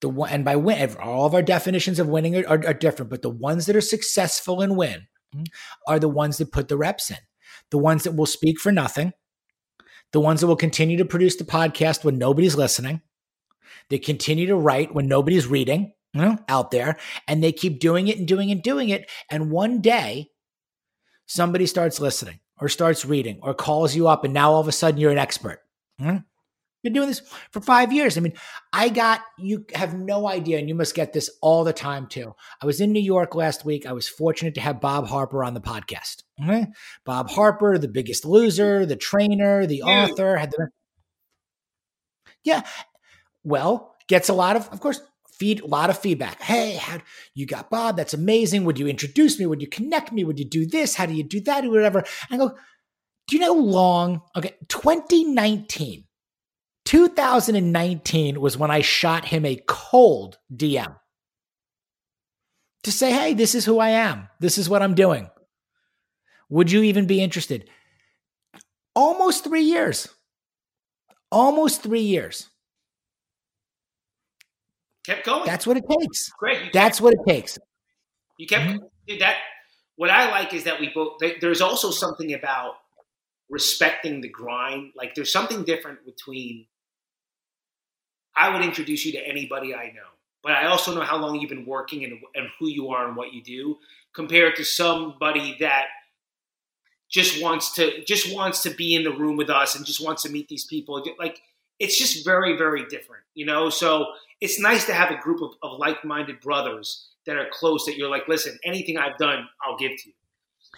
[0.00, 3.10] the one, and by win, all of our definitions of winning are, are, are different,
[3.10, 5.42] but the ones that are successful and win hmm,
[5.88, 7.18] are the ones that put the reps in,
[7.70, 9.12] the ones that will speak for nothing,
[10.12, 13.02] the ones that will continue to produce the podcast when nobody's listening.
[13.90, 18.06] They continue to write when nobody's reading you know, out there, and they keep doing
[18.06, 19.10] it and doing and doing it.
[19.28, 20.30] And one day,
[21.26, 24.72] somebody starts listening or starts reading or calls you up and now all of a
[24.72, 25.60] sudden you're an expert.
[25.98, 26.18] Hmm?
[26.82, 28.18] Been doing this for five years.
[28.18, 28.34] I mean,
[28.70, 32.34] I got, you have no idea, and you must get this all the time too.
[32.60, 33.86] I was in New York last week.
[33.86, 36.24] I was fortunate to have Bob Harper on the podcast.
[36.42, 36.66] Okay?
[37.06, 40.68] Bob Harper, the biggest loser, the trainer, the author, had the.
[42.42, 42.64] Yeah.
[43.44, 45.00] Well, gets a lot of, of course,
[45.38, 46.40] feed a lot of feedback.
[46.40, 46.98] Hey, how
[47.34, 47.96] you got Bob?
[47.96, 48.64] That's amazing.
[48.64, 49.46] Would you introduce me?
[49.46, 50.24] Would you connect me?
[50.24, 50.94] Would you do this?
[50.94, 51.64] How do you do that?
[51.64, 52.04] Or whatever.
[52.30, 52.56] And I go,
[53.28, 54.22] do you know long?
[54.36, 56.04] Okay, 2019.
[56.84, 60.96] 2019 was when I shot him a cold DM
[62.82, 64.28] to say, hey, this is who I am.
[64.40, 65.30] This is what I'm doing.
[66.50, 67.68] Would you even be interested?
[68.94, 70.08] Almost three years.
[71.32, 72.50] Almost three years.
[75.04, 75.44] Kept going.
[75.44, 76.30] That's what it takes.
[76.30, 76.72] Great.
[76.72, 77.58] That's what it takes.
[78.38, 79.18] You kept mm-hmm.
[79.18, 79.36] that.
[79.96, 81.20] What I like is that we both.
[81.40, 82.74] There's also something about
[83.50, 84.92] respecting the grind.
[84.96, 86.66] Like there's something different between.
[88.36, 90.10] I would introduce you to anybody I know,
[90.42, 93.16] but I also know how long you've been working and, and who you are and
[93.16, 93.76] what you do,
[94.12, 95.86] compared to somebody that
[97.08, 100.22] just wants to just wants to be in the room with us and just wants
[100.22, 101.04] to meet these people.
[101.18, 101.40] Like
[101.78, 103.70] it's just very very different, you know.
[103.70, 104.06] So
[104.44, 108.10] it's nice to have a group of, of like-minded brothers that are close that you're
[108.10, 110.14] like, listen, anything I've done, I'll give to you.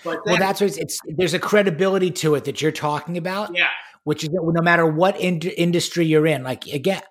[0.04, 3.16] But then, well, that's what it's, it's, There's a credibility to it that you're talking
[3.16, 3.54] about.
[3.54, 3.68] Yeah.
[4.04, 6.44] Which is no matter what in- industry you're in.
[6.44, 7.02] Like again,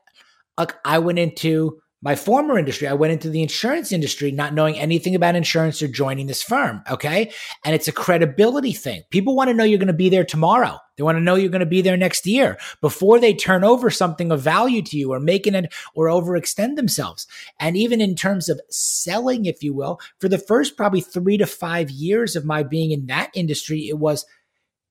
[0.57, 2.87] like I went into my former industry.
[2.87, 6.83] I went into the insurance industry not knowing anything about insurance or joining this firm.
[6.89, 7.31] Okay.
[7.65, 9.01] And it's a credibility thing.
[9.09, 10.77] People want to know you're going to be there tomorrow.
[10.97, 13.89] They want to know you're going to be there next year before they turn over
[13.89, 17.25] something of value to you or making it or overextend themselves.
[17.59, 21.47] And even in terms of selling, if you will, for the first probably three to
[21.47, 24.27] five years of my being in that industry, it was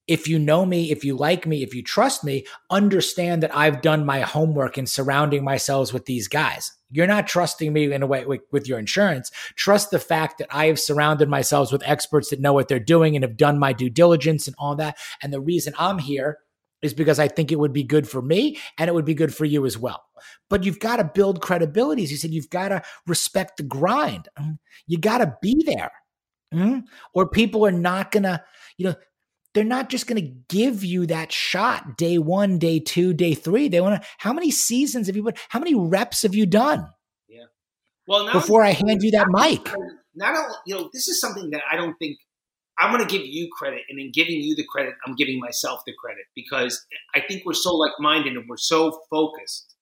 [0.06, 3.80] if you know me, if you like me, if you trust me, understand that I've
[3.80, 6.72] done my homework in surrounding myself with these guys.
[6.94, 9.32] You're not trusting me in a way with, with, your insurance.
[9.56, 13.16] Trust the fact that I have surrounded myself with experts that know what they're doing
[13.16, 14.96] and have done my due diligence and all that.
[15.20, 16.38] And the reason I'm here
[16.82, 19.34] is because I think it would be good for me and it would be good
[19.34, 20.04] for you as well.
[20.48, 22.04] But you've got to build credibility.
[22.04, 24.28] As you said, you've got to respect the grind.
[24.86, 25.90] You got to be there.
[26.54, 26.80] Mm-hmm.
[27.12, 28.40] Or people are not going to,
[28.78, 28.94] you know,
[29.54, 33.68] they're not just going to give you that shot day one, day two, day three.
[33.68, 36.88] They want to, how many seasons have you put, how many reps have you done?
[37.28, 37.44] Yeah.
[38.06, 39.72] Well, before I hand you that mic.
[40.14, 42.18] Not only, you know, this is something that I don't think
[42.78, 43.82] I'm going to give you credit.
[43.88, 46.84] And in giving you the credit, I'm giving myself the credit because
[47.14, 49.74] I think we're so like minded and we're so focused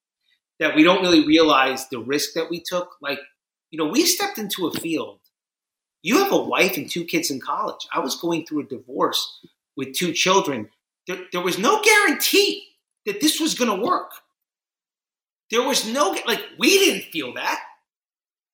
[0.61, 2.91] that we don't really realize the risk that we took.
[3.01, 3.19] Like,
[3.71, 5.21] you know, we stepped into a field.
[6.03, 7.87] You have a wife and two kids in college.
[7.93, 9.41] I was going through a divorce
[9.77, 10.69] with two children,
[11.07, 12.67] there, there was no guarantee
[13.07, 14.11] that this was going to work.
[15.51, 17.61] There was no, like, we didn't feel that.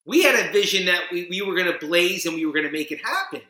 [0.07, 2.65] We had a vision that we, we were going to blaze and we were going
[2.65, 3.43] to make it happen.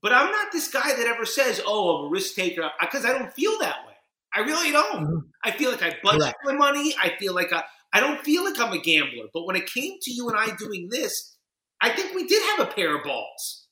[0.00, 3.12] But I'm not this guy that ever says, oh, I'm a risk taker, because I
[3.12, 3.94] don't feel that way.
[4.34, 5.04] I really don't.
[5.04, 5.18] Mm-hmm.
[5.44, 6.38] I feel like I budget Correct.
[6.44, 6.94] my money.
[7.02, 9.26] I feel like I, I don't feel like I'm a gambler.
[9.32, 11.36] But when it came to you and I doing this,
[11.80, 13.66] I think we did have a pair of balls.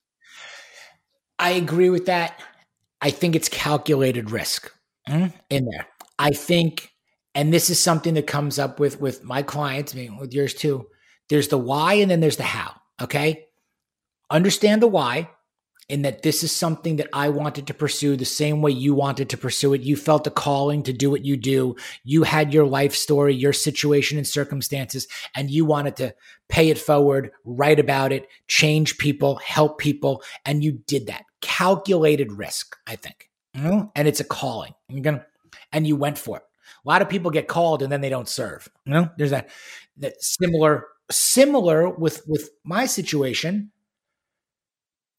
[1.39, 2.43] I agree with that.
[3.07, 4.73] I think it's calculated risk
[5.09, 5.87] mm, in there.
[6.19, 6.91] I think,
[7.37, 10.55] and this is something that comes up with with my clients, I mean, with yours
[10.55, 10.89] too.
[11.29, 12.75] There's the why, and then there's the how.
[13.01, 13.45] Okay,
[14.29, 15.31] understand the why,
[15.89, 19.29] in that this is something that I wanted to pursue the same way you wanted
[19.31, 19.83] to pursue it.
[19.83, 21.77] You felt a calling to do what you do.
[22.03, 26.13] You had your life story, your situation and circumstances, and you wanted to
[26.49, 30.25] pay it forward, write about it, change people, help people.
[30.45, 31.26] And you did that.
[31.41, 33.31] Calculated risk, I think.
[33.57, 33.87] Mm-hmm.
[33.95, 34.75] And it's a calling.
[34.89, 35.27] You're gonna,
[35.73, 36.43] and you went for it.
[36.85, 38.69] A lot of people get called and then they don't serve.
[38.85, 39.49] You know, there's that
[39.99, 43.71] that similar similar with with my situation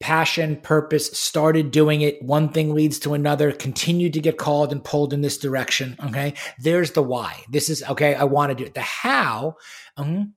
[0.00, 2.22] passion, purpose, started doing it.
[2.22, 5.96] One thing leads to another, continued to get called and pulled in this direction.
[6.04, 6.34] Okay.
[6.58, 7.42] There's the why.
[7.50, 8.74] This is, okay, I want to do it.
[8.74, 9.56] The how,
[9.96, 10.34] um,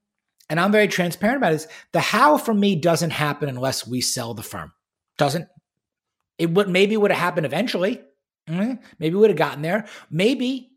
[0.49, 1.67] and I'm very transparent about this.
[1.91, 4.73] The how for me doesn't happen unless we sell the firm.
[5.17, 5.47] Doesn't.
[6.41, 8.01] It would maybe would have happened eventually.
[8.49, 8.83] Mm-hmm.
[8.97, 9.85] Maybe would have gotten there.
[10.09, 10.71] Maybe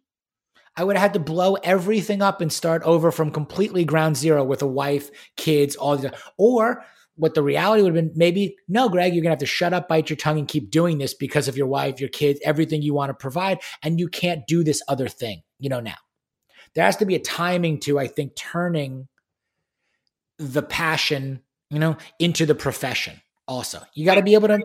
[0.76, 4.44] I would have had to blow everything up and start over from completely ground zero
[4.44, 6.84] with a wife, kids, all the or
[7.16, 9.72] what the reality would have been maybe no greg you're going to have to shut
[9.72, 12.82] up bite your tongue and keep doing this because of your wife your kids everything
[12.82, 15.94] you want to provide and you can't do this other thing you know now
[16.74, 19.06] there has to be a timing to i think turning
[20.38, 21.40] the passion
[21.70, 24.58] you know into the profession also you got to be able to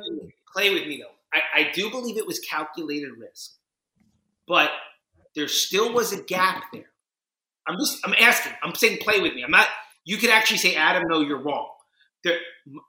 [0.53, 3.51] play with me though I, I do believe it was calculated risk
[4.49, 4.71] but
[5.35, 6.89] there still was a gap there.
[7.67, 8.53] I'm just I'm asking.
[8.63, 9.43] I'm saying play with me.
[9.43, 9.67] I'm not.
[10.03, 11.69] You could actually say, Adam, no, you're wrong.
[12.23, 12.39] There,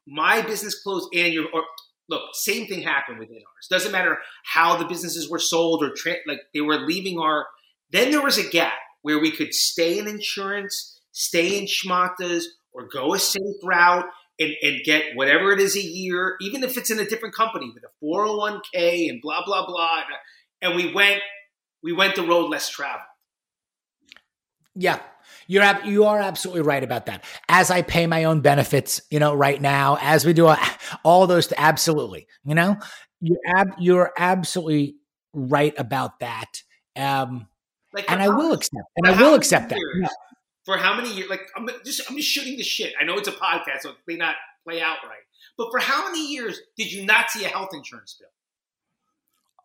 [0.08, 1.62] my business closed and your or
[2.08, 3.68] look, same thing happened within ours.
[3.70, 7.46] Doesn't matter how the businesses were sold or tra- like they were leaving our.
[7.92, 12.88] Then there was a gap where we could stay in insurance, stay in schmatas, or
[12.88, 14.06] go a safe route
[14.40, 17.70] and, and get whatever it is a year, even if it's in a different company
[17.72, 20.00] with a 401k and blah blah blah.
[20.62, 21.20] And we went
[21.82, 23.04] we went the road less traveled.
[24.74, 25.00] Yeah,
[25.46, 27.24] you're ab- you are absolutely right about that.
[27.48, 30.58] As I pay my own benefits, you know, right now, as we do a,
[31.04, 32.76] all those, absolutely, you know,
[33.20, 34.96] you're ab- you're absolutely
[35.32, 36.62] right about that.
[36.96, 37.46] Um,
[37.92, 40.10] like and I will accept, and I will accept years, that.
[40.70, 41.28] For how many years?
[41.28, 42.92] Like I'm just I'm just shooting the shit.
[43.00, 45.18] I know it's a podcast, so it may not play out right.
[45.58, 48.28] But for how many years did you not see a health insurance bill?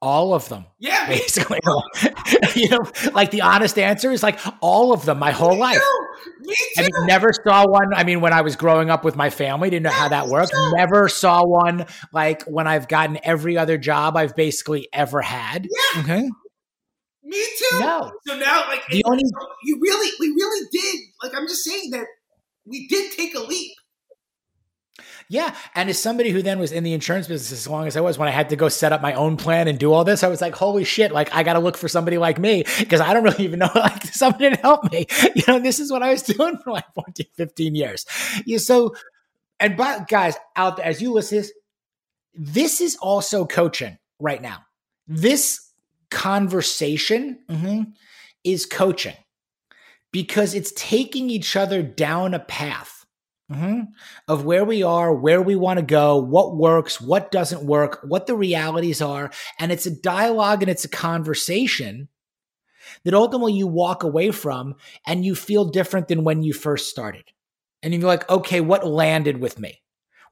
[0.01, 0.65] all of them.
[0.79, 1.59] Yeah, basically.
[2.55, 5.19] you know, like the honest answer is like all of them.
[5.19, 5.77] My whole me life.
[5.77, 6.07] Too.
[6.41, 6.63] Me too.
[6.77, 7.93] I mean, never saw one.
[7.93, 10.27] I mean, when I was growing up with my family, didn't know yeah, how that
[10.27, 10.53] worked.
[10.73, 15.67] Never saw one like when I've gotten every other job I've basically ever had.
[15.69, 16.01] Yeah.
[16.01, 16.29] Okay.
[17.25, 17.79] Me too.
[17.79, 18.11] No.
[18.27, 19.23] So now, like, the only
[19.63, 21.01] you really, we really did.
[21.23, 22.05] Like, I'm just saying that
[22.65, 23.71] we did take a leap.
[25.27, 25.55] Yeah.
[25.73, 28.17] And as somebody who then was in the insurance business as long as I was,
[28.19, 30.27] when I had to go set up my own plan and do all this, I
[30.27, 33.11] was like, holy shit, like I got to look for somebody like me because I
[33.13, 35.07] don't really even know like somebody to help me.
[35.35, 38.05] You know, this is what I was doing for like 14, 15 years.
[38.45, 38.59] Yeah.
[38.59, 38.95] So,
[39.59, 41.53] and but guys out there, as you listen this,
[42.35, 44.59] this is also coaching right now.
[45.07, 45.64] This
[46.09, 47.83] conversation mm-hmm,
[48.43, 49.15] is coaching
[50.11, 52.95] because it's taking each other down a path
[53.51, 53.81] Mm-hmm.
[54.27, 58.25] Of where we are, where we want to go, what works, what doesn't work, what
[58.25, 59.29] the realities are.
[59.59, 62.09] And it's a dialogue and it's a conversation
[63.03, 64.75] that ultimately you walk away from
[65.05, 67.25] and you feel different than when you first started.
[67.83, 69.79] And you're like, okay, what landed with me?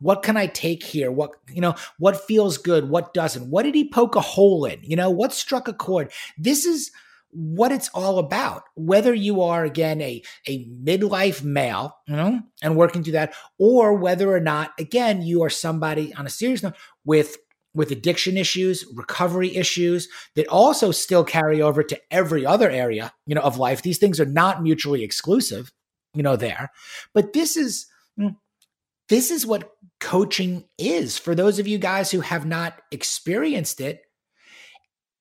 [0.04, 1.12] What can I take here?
[1.12, 2.90] What, you know, what feels good?
[2.90, 3.50] What doesn't?
[3.50, 4.80] What did he poke a hole in?
[4.84, 6.12] You know, what struck a chord?
[6.38, 6.92] This is
[7.32, 8.64] what it's all about.
[8.76, 13.96] Whether you are again a a midlife male, you know, and working through that, or
[13.96, 16.76] whether or not again you are somebody on a serious note
[17.06, 17.38] with
[17.74, 23.34] with addiction issues, recovery issues that also still carry over to every other area, you
[23.34, 23.82] know, of life.
[23.82, 25.72] These things are not mutually exclusive,
[26.14, 26.72] you know, there.
[27.16, 27.88] But this is
[28.20, 28.36] mm,
[29.10, 31.18] this is what coaching is.
[31.18, 34.02] For those of you guys who have not experienced it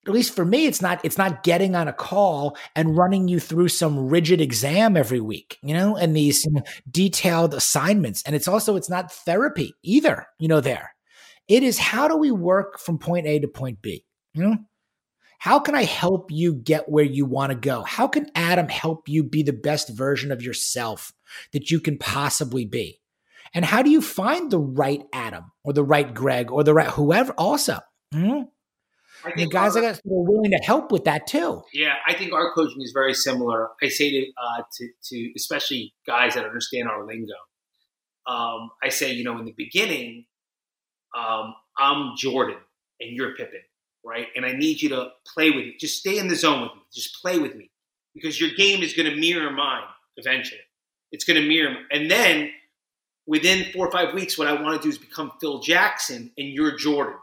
[0.06, 3.38] at least for me it's not it's not getting on a call and running you
[3.38, 6.46] through some rigid exam every week you know and these
[6.90, 8.22] detailed assignments.
[8.24, 10.94] And it's also it's not therapy either you know there.
[11.48, 14.04] It is how do we work from point a to point b
[14.34, 14.56] you know?
[15.38, 17.82] How can i help you get where you want to go?
[17.82, 21.12] How can adam help you be the best version of yourself
[21.52, 23.00] that you can possibly be
[23.54, 26.88] and how do you find the right adam or the right greg or the right
[26.88, 27.78] whoever also
[28.14, 28.42] mm-hmm.
[29.24, 31.62] I think the guys our, like us are willing to help with that too.
[31.72, 33.68] Yeah, I think our coaching is very similar.
[33.82, 37.34] I say to uh, to, to especially guys that understand our lingo.
[38.26, 40.26] Um, I say, you know, in the beginning,
[41.16, 42.58] um, I'm Jordan
[43.00, 43.60] and you're Pippen,
[44.04, 44.28] right?
[44.36, 45.78] And I need you to play with it.
[45.78, 46.82] Just stay in the zone with me.
[46.92, 47.70] Just play with me
[48.14, 49.82] because your game is going to mirror mine
[50.16, 50.60] eventually.
[51.10, 52.50] It's going to mirror, and then
[53.26, 56.48] within four or five weeks, what I want to do is become Phil Jackson and
[56.48, 57.14] you're Jordan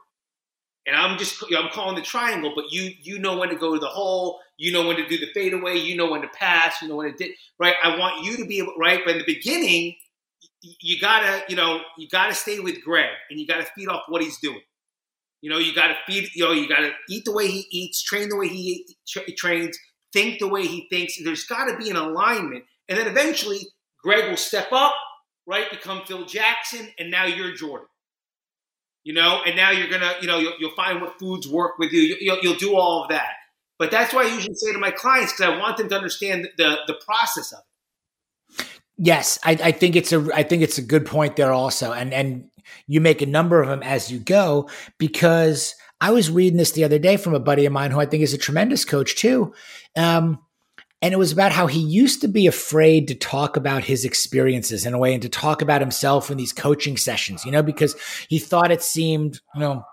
[0.89, 3.80] and I'm just I'm calling the triangle, but you you know when to go to
[3.80, 6.88] the hole, you know when to do the fadeaway, you know when to pass, you
[6.88, 7.76] know when to did right.
[7.84, 9.95] I want you to be able right, but in the beginning,
[10.62, 14.24] you gotta you know you gotta stay with Greg, and you gotta feed off what
[14.24, 14.62] he's doing.
[15.41, 16.30] You know, you gotta feed.
[16.34, 19.78] You know, you gotta eat the way he eats, train the way he tra- trains,
[20.12, 21.22] think the way he thinks.
[21.24, 23.60] There's got to be an alignment, and then eventually
[24.04, 24.95] Greg will step up,
[25.50, 27.88] right, become Phil Jackson, and now you're Jordan
[29.04, 31.91] you know, and now you're gonna, you know, you'll, you'll find what foods work with
[31.91, 32.18] you.
[32.20, 33.34] You'll, you'll, do all of that.
[33.78, 36.50] But that's why I usually say to my clients because I want them to understand
[36.58, 38.66] the the process of it.
[38.97, 42.14] Yes, I, I think it's a I think it's a good point there also, and
[42.14, 42.50] and
[42.88, 46.84] you make a number of them as you go because I was reading this the
[46.84, 49.54] other day from a buddy of mine who I think is a tremendous coach too.
[49.95, 50.39] Um,
[51.02, 54.86] and it was about how he used to be afraid to talk about his experiences
[54.86, 57.95] in a way and to talk about himself in these coaching sessions, you know, because
[58.28, 59.86] he thought it seemed, you know,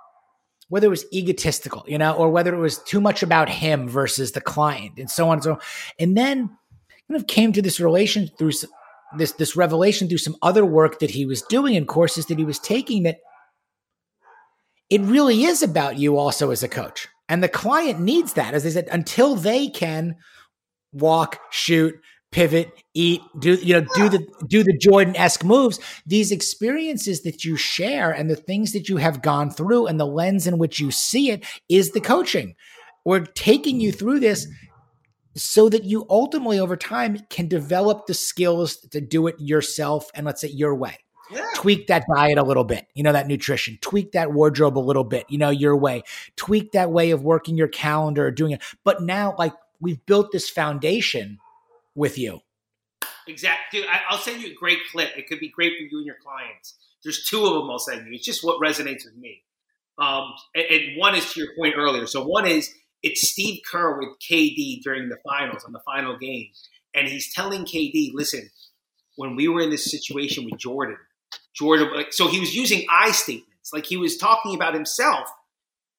[0.69, 4.33] whether it was egotistical, you know, or whether it was too much about him versus
[4.33, 5.59] the client and so on and so on.
[6.01, 6.49] And then
[7.09, 8.53] kind of came to this relation through
[9.17, 12.45] this, this revelation through some other work that he was doing and courses that he
[12.45, 13.19] was taking that
[14.91, 18.63] it really is about you also as a coach And the client needs that, as
[18.63, 20.17] they said, until they can
[20.97, 21.95] walk, shoot,
[22.33, 25.79] pivot, eat, do you know, do the do the Jordan-esque moves.
[26.05, 30.07] These experiences that you share and the things that you have gone through and the
[30.07, 32.55] lens in which you see it is the coaching.
[33.05, 34.49] We're taking you through this
[35.37, 40.27] so that you ultimately over time can develop the skills to do it yourself and
[40.27, 40.99] let's say your way.
[41.31, 41.45] Yeah.
[41.55, 45.05] Tweak that diet a little bit, you know, that nutrition, tweak that wardrobe a little
[45.05, 46.03] bit, you know, your way,
[46.37, 48.63] tweak that way of working your calendar or doing it.
[48.85, 51.39] But now, like, we've built this foundation
[51.95, 52.41] with you.
[53.29, 53.81] Exactly.
[53.81, 55.11] Dude, I, will send you a great clip.
[55.17, 56.77] It could be great for you and your clients.
[57.03, 58.13] There's two of them I'll send you.
[58.13, 59.43] It's just what resonates with me.
[59.99, 62.07] Um, and, and one is to your point earlier.
[62.07, 62.73] So one is
[63.03, 66.49] it's Steve Kerr with KD during the finals on the final game,
[66.95, 68.51] and he's telling KD, "Listen,
[69.17, 70.99] when we were in this situation with Jordan,
[71.55, 75.29] Jordan, like, so he was using I statements, like he was talking about himself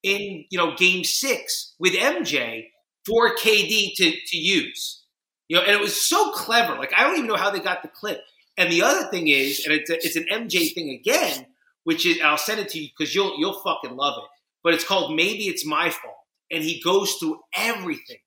[0.04, 2.68] in you know Game Six with MJ
[3.08, 5.04] for KD to to use,
[5.48, 6.76] you know, and it was so clever.
[6.78, 8.22] Like I don't even know how they got the clip.
[8.58, 11.46] And the other thing is, and it's a, it's an MJ thing again,
[11.86, 14.30] which is I'll send it to you because you'll you'll fucking love it.
[14.64, 16.18] But it's called Maybe It's My Fault
[16.52, 18.18] and he goes through everything,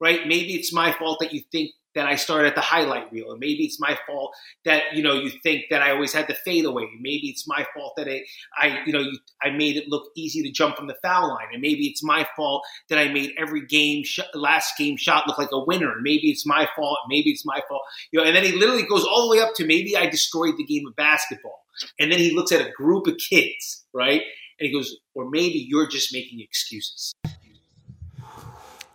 [0.00, 0.26] right?
[0.26, 3.40] Maybe it's my fault that you think that I started at the highlight reel, and
[3.40, 4.34] maybe it's my fault
[4.64, 6.88] that you know you think that I always had the fade away.
[7.00, 8.24] Maybe it's my fault that it,
[8.56, 11.48] I you know, you, I made it look easy to jump from the foul line,
[11.52, 15.38] and maybe it's my fault that I made every game sh- last game shot look
[15.38, 15.92] like a winner.
[15.92, 16.98] And maybe it's my fault.
[17.08, 17.82] Maybe it's my fault.
[18.12, 20.54] You know, and then he literally goes all the way up to maybe I destroyed
[20.56, 21.64] the game of basketball,
[21.98, 24.22] and then he looks at a group of kids, right?
[24.58, 27.12] And he goes, or maybe you're just making excuses.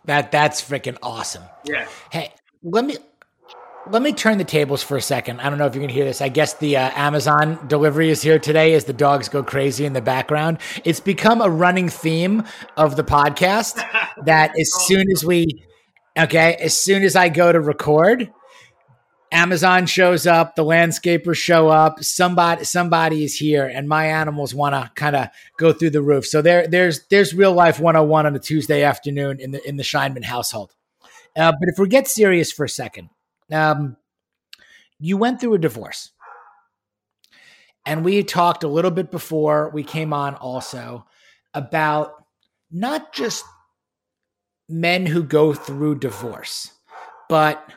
[0.06, 1.44] That that's freaking awesome.
[1.66, 1.88] Yeah.
[2.12, 2.34] Hey,
[2.64, 2.98] let me
[3.90, 5.40] let me turn the tables for a second.
[5.40, 6.22] I don't know if you can hear this.
[6.22, 9.94] I guess the uh, Amazon delivery is here today as the dogs go crazy in
[9.94, 10.60] the background.
[10.84, 12.44] It's become a running theme
[12.78, 13.76] of the podcast
[14.26, 15.64] that as soon as we,
[16.18, 18.32] okay, as soon as I go to record,
[19.32, 24.76] Amazon shows up, the landscapers show up, somebody somebody is here, and my animals want
[24.76, 26.26] to kind of go through the roof.
[26.26, 29.84] So there there's there's real life 101 on a Tuesday afternoon in the in the
[29.84, 30.76] Scheinman household.
[31.36, 33.10] Uh, but if we get serious for a second,
[33.52, 33.98] um,
[35.00, 36.12] you went through a divorce,
[37.86, 41.06] and we talked a little bit before we came on also
[41.54, 42.14] about
[42.72, 43.44] not just
[44.68, 46.72] men who go through divorce,
[47.28, 47.68] but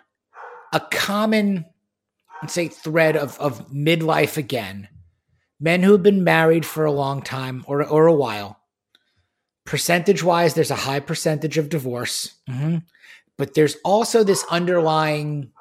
[0.73, 1.65] a common,
[2.43, 4.89] let's say, thread of, of midlife again.
[5.61, 8.59] Men who have been married for a long time or, or a while.
[9.65, 12.35] Percentage wise, there's a high percentage of divorce.
[12.51, 12.79] Mm-hmm.
[13.39, 15.53] But there's also this underlying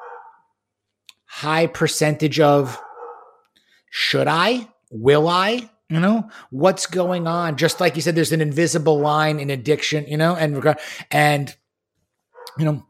[1.26, 2.82] high percentage of
[3.90, 4.68] should I?
[4.90, 5.70] Will I?
[5.90, 7.58] You know, what's going on?
[7.58, 11.54] Just like you said, there's an invisible line in addiction, you know, and regard and
[12.58, 12.86] you know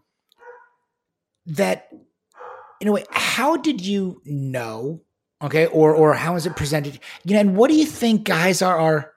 [1.48, 1.90] that
[2.80, 5.02] in a way, how did you know?
[5.44, 7.00] Okay, or or how is it presented?
[7.24, 9.14] You know, and what do you think guys are are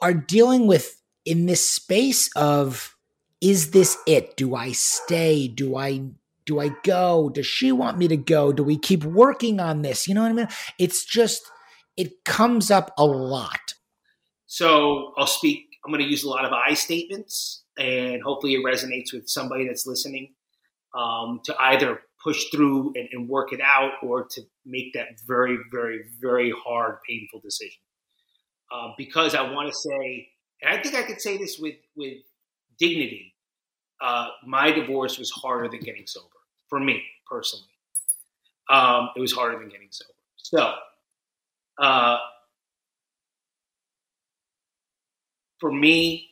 [0.00, 2.95] are dealing with in this space of
[3.40, 4.36] is this it?
[4.36, 5.48] Do I stay?
[5.48, 6.02] Do I
[6.44, 7.28] do I go?
[7.28, 8.52] Does she want me to go?
[8.52, 10.06] Do we keep working on this?
[10.06, 10.48] You know what I mean?
[10.78, 11.42] It's just
[11.96, 13.74] it comes up a lot.
[14.46, 15.66] So I'll speak.
[15.84, 19.66] I'm going to use a lot of I statements, and hopefully it resonates with somebody
[19.66, 20.34] that's listening.
[20.96, 25.58] Um, to either push through and, and, work it out or to make that very,
[25.70, 27.82] very, very hard, painful decision.
[28.72, 30.28] Uh, because I want to say,
[30.62, 32.22] and I think I could say this with, with
[32.78, 33.34] dignity,
[34.00, 36.28] uh, my divorce was harder than getting sober
[36.68, 37.66] for me personally.
[38.68, 40.12] Um, it was harder than getting sober.
[40.36, 40.74] So,
[41.78, 42.18] uh,
[45.58, 46.30] for me,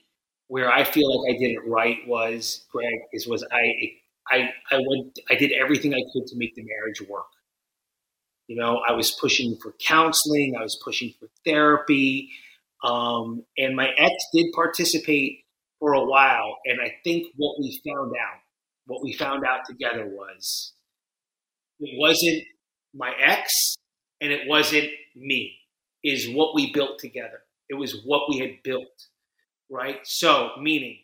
[0.48, 3.92] where I feel like I did it right was Greg is was I
[4.30, 7.26] I, I went, I did everything I could to make the marriage work.
[8.46, 12.30] You know, I was pushing for counseling, I was pushing for therapy.
[12.82, 15.43] Um, and my ex did participate
[15.78, 16.58] for a while.
[16.66, 18.40] And I think what we found out,
[18.86, 20.74] what we found out together was
[21.80, 22.44] it wasn't
[22.94, 23.76] my ex
[24.20, 25.56] and it wasn't me,
[26.02, 27.40] is what we built together.
[27.68, 29.08] It was what we had built,
[29.70, 29.98] right?
[30.04, 30.98] So, meaning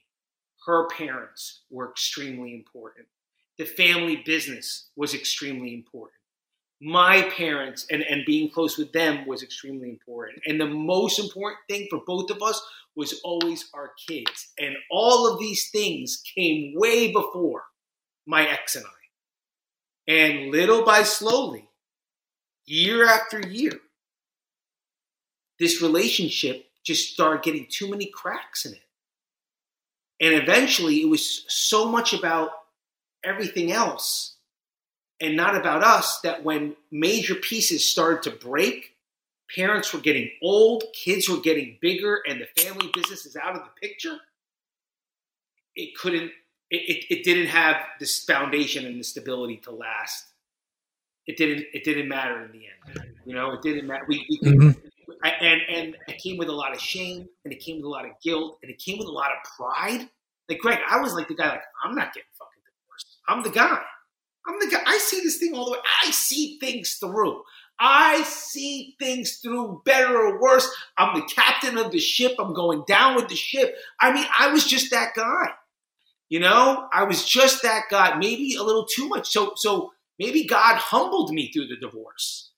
[0.66, 3.06] her parents were extremely important.
[3.58, 6.19] The family business was extremely important.
[6.80, 10.40] My parents and, and being close with them was extremely important.
[10.46, 12.60] And the most important thing for both of us
[12.96, 14.52] was always our kids.
[14.58, 17.64] And all of these things came way before
[18.26, 20.12] my ex and I.
[20.12, 21.68] And little by slowly,
[22.64, 23.78] year after year,
[25.58, 28.80] this relationship just started getting too many cracks in it.
[30.20, 32.50] And eventually, it was so much about
[33.22, 34.36] everything else
[35.20, 38.96] and not about us that when major pieces started to break,
[39.54, 43.62] parents were getting old, kids were getting bigger, and the family business is out of
[43.62, 44.16] the picture.
[45.76, 46.30] It couldn't,
[46.70, 50.26] it, it, it didn't have this foundation and the stability to last.
[51.26, 53.14] It didn't, it didn't matter in the end.
[53.24, 54.04] You know, it didn't matter.
[54.08, 54.70] We, we mm-hmm.
[55.22, 57.88] I, and and it came with a lot of shame, and it came with a
[57.88, 60.08] lot of guilt, and it came with a lot of pride.
[60.48, 63.18] Like Greg, I was like the guy, like I'm not getting fucking divorced.
[63.28, 63.82] I'm the guy.
[64.46, 64.82] I'm the guy.
[64.86, 65.78] I see this thing all the way.
[66.04, 67.42] I see things through.
[67.78, 70.70] I see things through better or worse.
[70.98, 72.34] I'm the captain of the ship.
[72.38, 73.74] I'm going down with the ship.
[73.98, 75.48] I mean, I was just that guy.
[76.28, 78.16] You know, I was just that guy.
[78.16, 79.30] Maybe a little too much.
[79.30, 82.50] So, so maybe God humbled me through the divorce,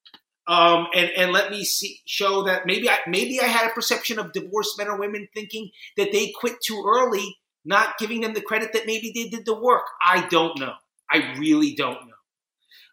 [0.47, 4.19] um, and and let me see show that maybe I maybe I had a perception
[4.19, 8.43] of divorced men or women thinking that they quit too early, not giving them the
[8.43, 9.85] credit that maybe they did the work.
[10.05, 10.75] I don't know.
[11.13, 12.15] I really don't know.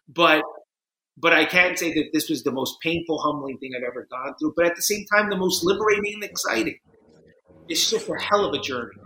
[0.08, 0.42] But
[1.16, 4.34] but I can say that this was the most painful, humbling thing I've ever gone
[4.38, 4.54] through.
[4.56, 6.78] But at the same time, the most liberating and exciting.
[7.68, 8.96] It's just a hell of a journey.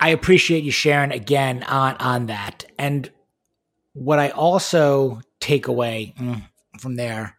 [0.00, 2.64] I appreciate you sharing again on on that.
[2.78, 3.10] And
[3.92, 6.42] what I also take away mm,
[6.78, 7.36] from there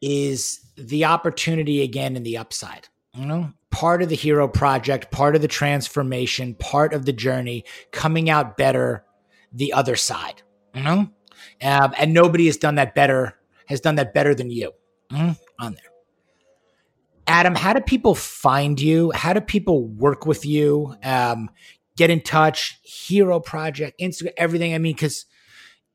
[0.00, 2.88] is the opportunity again in the upside.
[3.14, 7.64] You know, part of the hero project, part of the transformation, part of the journey,
[7.92, 9.04] coming out better
[9.52, 10.42] the other side.
[10.74, 11.10] You know,
[11.62, 13.34] um, and nobody has done that better.
[13.66, 14.72] Has done that better than you
[15.10, 15.82] mm, on there.
[17.26, 19.10] Adam, how do people find you?
[19.14, 20.94] How do people work with you?
[21.04, 21.50] Um,
[21.96, 24.74] get in touch, Hero Project, Instagram, everything.
[24.74, 25.26] I mean, because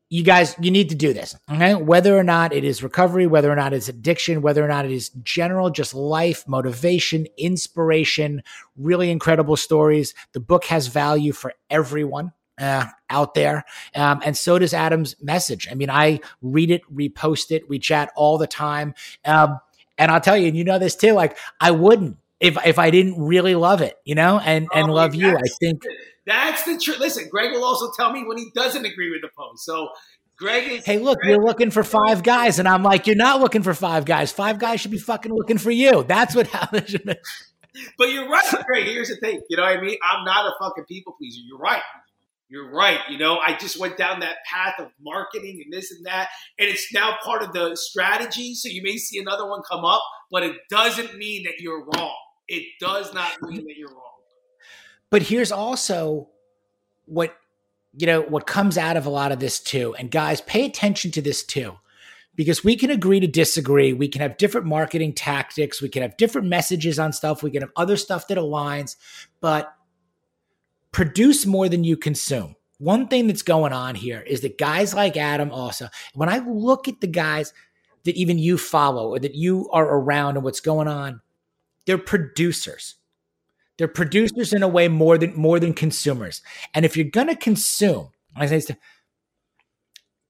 [0.09, 1.35] you guys, you need to do this.
[1.51, 1.73] Okay.
[1.73, 4.91] Whether or not it is recovery, whether or not it's addiction, whether or not it
[4.91, 8.43] is general, just life, motivation, inspiration,
[8.77, 10.13] really incredible stories.
[10.33, 12.31] The book has value for everyone
[12.63, 13.65] uh, out there.
[13.95, 15.67] Um, and so does Adam's message.
[15.69, 18.93] I mean, I read it, repost it, we chat all the time.
[19.25, 19.59] Um,
[19.97, 22.89] and I'll tell you, and you know this too, like I wouldn't if if I
[22.89, 25.35] didn't really love it, you know, and and oh, love you.
[25.35, 25.83] I think
[26.25, 26.99] that's the truth.
[26.99, 29.63] Listen, Greg will also tell me when he doesn't agree with the post.
[29.63, 29.89] So
[30.37, 33.39] Greg is Hey, look, Greg, you're looking for five guys, and I'm like, you're not
[33.39, 34.31] looking for five guys.
[34.31, 36.03] Five guys should be fucking looking for you.
[36.03, 36.95] That's what happens.
[37.97, 38.87] but you're right, Greg.
[38.87, 39.41] Here's the thing.
[39.49, 39.97] You know what I mean?
[40.03, 41.39] I'm not a fucking people pleaser.
[41.45, 41.81] You're right
[42.53, 42.99] you're right.
[43.09, 46.69] You know, I just went down that path of marketing and this and that, and
[46.69, 48.53] it's now part of the strategy.
[48.53, 52.15] So you may see another one come up, but it doesn't mean that you're wrong.
[52.47, 53.99] It does not mean that you're wrong.
[55.09, 56.29] But here's also
[57.05, 57.35] what
[57.97, 59.95] you know what comes out of a lot of this too.
[59.97, 61.79] And guys, pay attention to this too.
[62.35, 63.93] Because we can agree to disagree.
[63.93, 65.81] We can have different marketing tactics.
[65.83, 67.43] We can have different messages on stuff.
[67.43, 68.95] We can have other stuff that aligns.
[69.39, 69.71] But
[70.93, 72.55] produce more than you consume.
[72.77, 76.87] One thing that's going on here is that guys like Adam also, when I look
[76.87, 77.53] at the guys
[78.05, 81.21] that even you follow or that you are around and what's going on,
[81.85, 82.95] they're producers.
[83.77, 86.41] They're producers in a way more than more than consumers.
[86.73, 88.77] And if you're gonna consume, I say to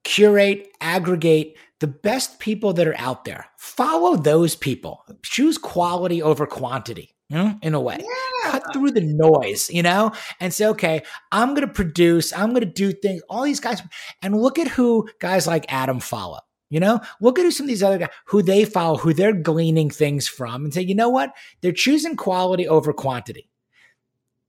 [0.03, 3.47] curate, aggregate the best people that are out there.
[3.57, 5.03] Follow those people.
[5.23, 7.97] Choose quality over quantity you know, in a way.
[7.99, 8.51] Yeah.
[8.51, 12.61] Cut through the noise, you know, and say, okay, I'm going to produce, I'm going
[12.61, 13.81] to do things, all these guys,
[14.21, 16.39] and look at who guys like Adam follow.
[16.69, 19.33] You know, look at who some of these other guys who they follow, who they're
[19.33, 21.31] gleaning things from, and say, you know what?
[21.61, 23.47] They're choosing quality over quantity.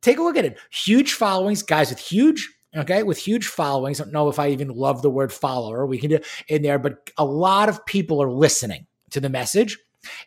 [0.00, 0.58] Take a look at it.
[0.70, 4.00] Huge followings, guys with huge okay, with huge followings.
[4.00, 5.86] I don't know if I even love the word follower.
[5.86, 6.18] We can do
[6.48, 9.78] in there, but a lot of people are listening to the message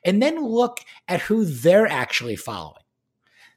[0.04, 2.84] and then look at who they're actually following.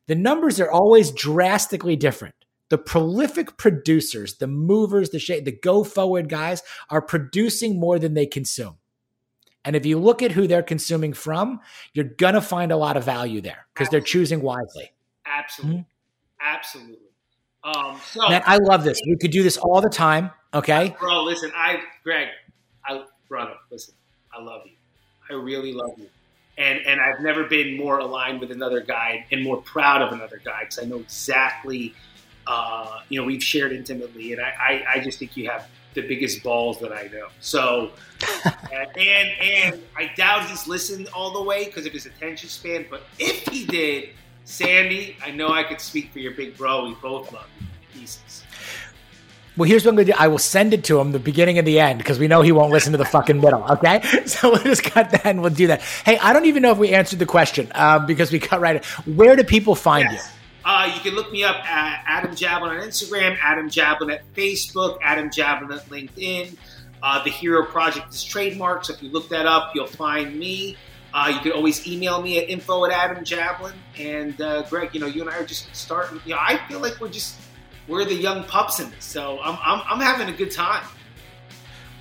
[0.07, 2.35] The numbers are always drastically different.
[2.69, 8.15] The prolific producers, the movers, the sh- the go forward guys are producing more than
[8.15, 8.77] they consume.
[9.65, 11.61] And if you look at who they're consuming from,
[11.93, 14.93] you're going to find a lot of value there because they're choosing wisely.
[15.27, 15.81] Absolutely.
[15.81, 16.57] Mm-hmm.
[16.57, 16.97] Absolutely.
[17.63, 18.99] Um, so, Man, I love this.
[19.07, 20.31] We could do this all the time.
[20.55, 20.97] Okay.
[20.99, 22.29] Bro, listen, I, Greg,
[22.85, 23.95] I, brother, listen,
[24.33, 24.73] I love you.
[25.31, 26.09] I really love you.
[26.59, 30.41] And, and I've never been more aligned with another guy and more proud of another
[30.45, 31.95] guy because I know exactly,
[32.47, 36.03] uh, you know, we've shared intimately, and I, I, I, just think you have the
[36.03, 37.29] biggest balls that I know.
[37.41, 37.93] So,
[38.73, 42.87] and and I doubt he's listened all the way because of his attention span.
[42.91, 44.11] But if he did,
[44.45, 46.87] Sandy, I know I could speak for your big bro.
[46.87, 47.67] We both love you.
[47.95, 48.45] Pieces.
[49.61, 50.19] Well, here's what I'm going to do.
[50.19, 52.51] I will send it to him the beginning and the end because we know he
[52.51, 53.63] won't listen to the fucking middle.
[53.73, 54.01] Okay.
[54.27, 55.83] So we'll just cut that and we'll do that.
[55.83, 58.83] Hey, I don't even know if we answered the question uh, because we cut right.
[59.05, 60.33] Where do people find yes.
[60.65, 60.71] you?
[60.71, 64.97] Uh, you can look me up at Adam Jablin on Instagram, Adam Jablin at Facebook,
[65.03, 66.57] Adam Jablin at LinkedIn.
[67.03, 70.79] Uh, the Hero Project is trademarked, so if you look that up, you'll find me.
[71.13, 73.75] Uh, you can always email me at info at Adam Jablin.
[73.99, 76.19] And uh, Greg, you know, you and I are just starting.
[76.25, 77.37] You know, I feel like we're just
[77.91, 80.85] we're the young pups in this, so I'm I'm, I'm having a good time.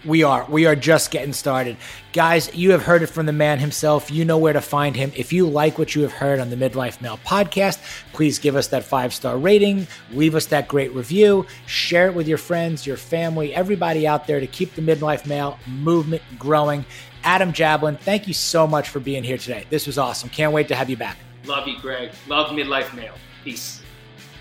[0.05, 0.45] We are.
[0.47, 1.75] We are just getting started.
[2.13, 4.09] Guys, you have heard it from the man himself.
[4.09, 5.11] You know where to find him.
[5.13, 7.79] If you like what you have heard on the Midlife Male podcast,
[8.13, 12.29] please give us that five star rating, leave us that great review, share it with
[12.29, 16.85] your friends, your family, everybody out there to keep the Midlife Male movement growing.
[17.25, 19.65] Adam Jablin, thank you so much for being here today.
[19.69, 20.29] This was awesome.
[20.29, 21.17] Can't wait to have you back.
[21.43, 22.11] Love you, Greg.
[22.29, 23.15] Love Midlife Male.
[23.43, 23.78] Peace.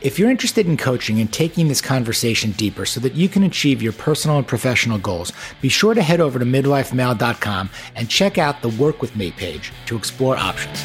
[0.01, 3.83] If you're interested in coaching and taking this conversation deeper so that you can achieve
[3.83, 8.62] your personal and professional goals, be sure to head over to midlifemale.com and check out
[8.62, 10.85] the Work With Me page to explore options.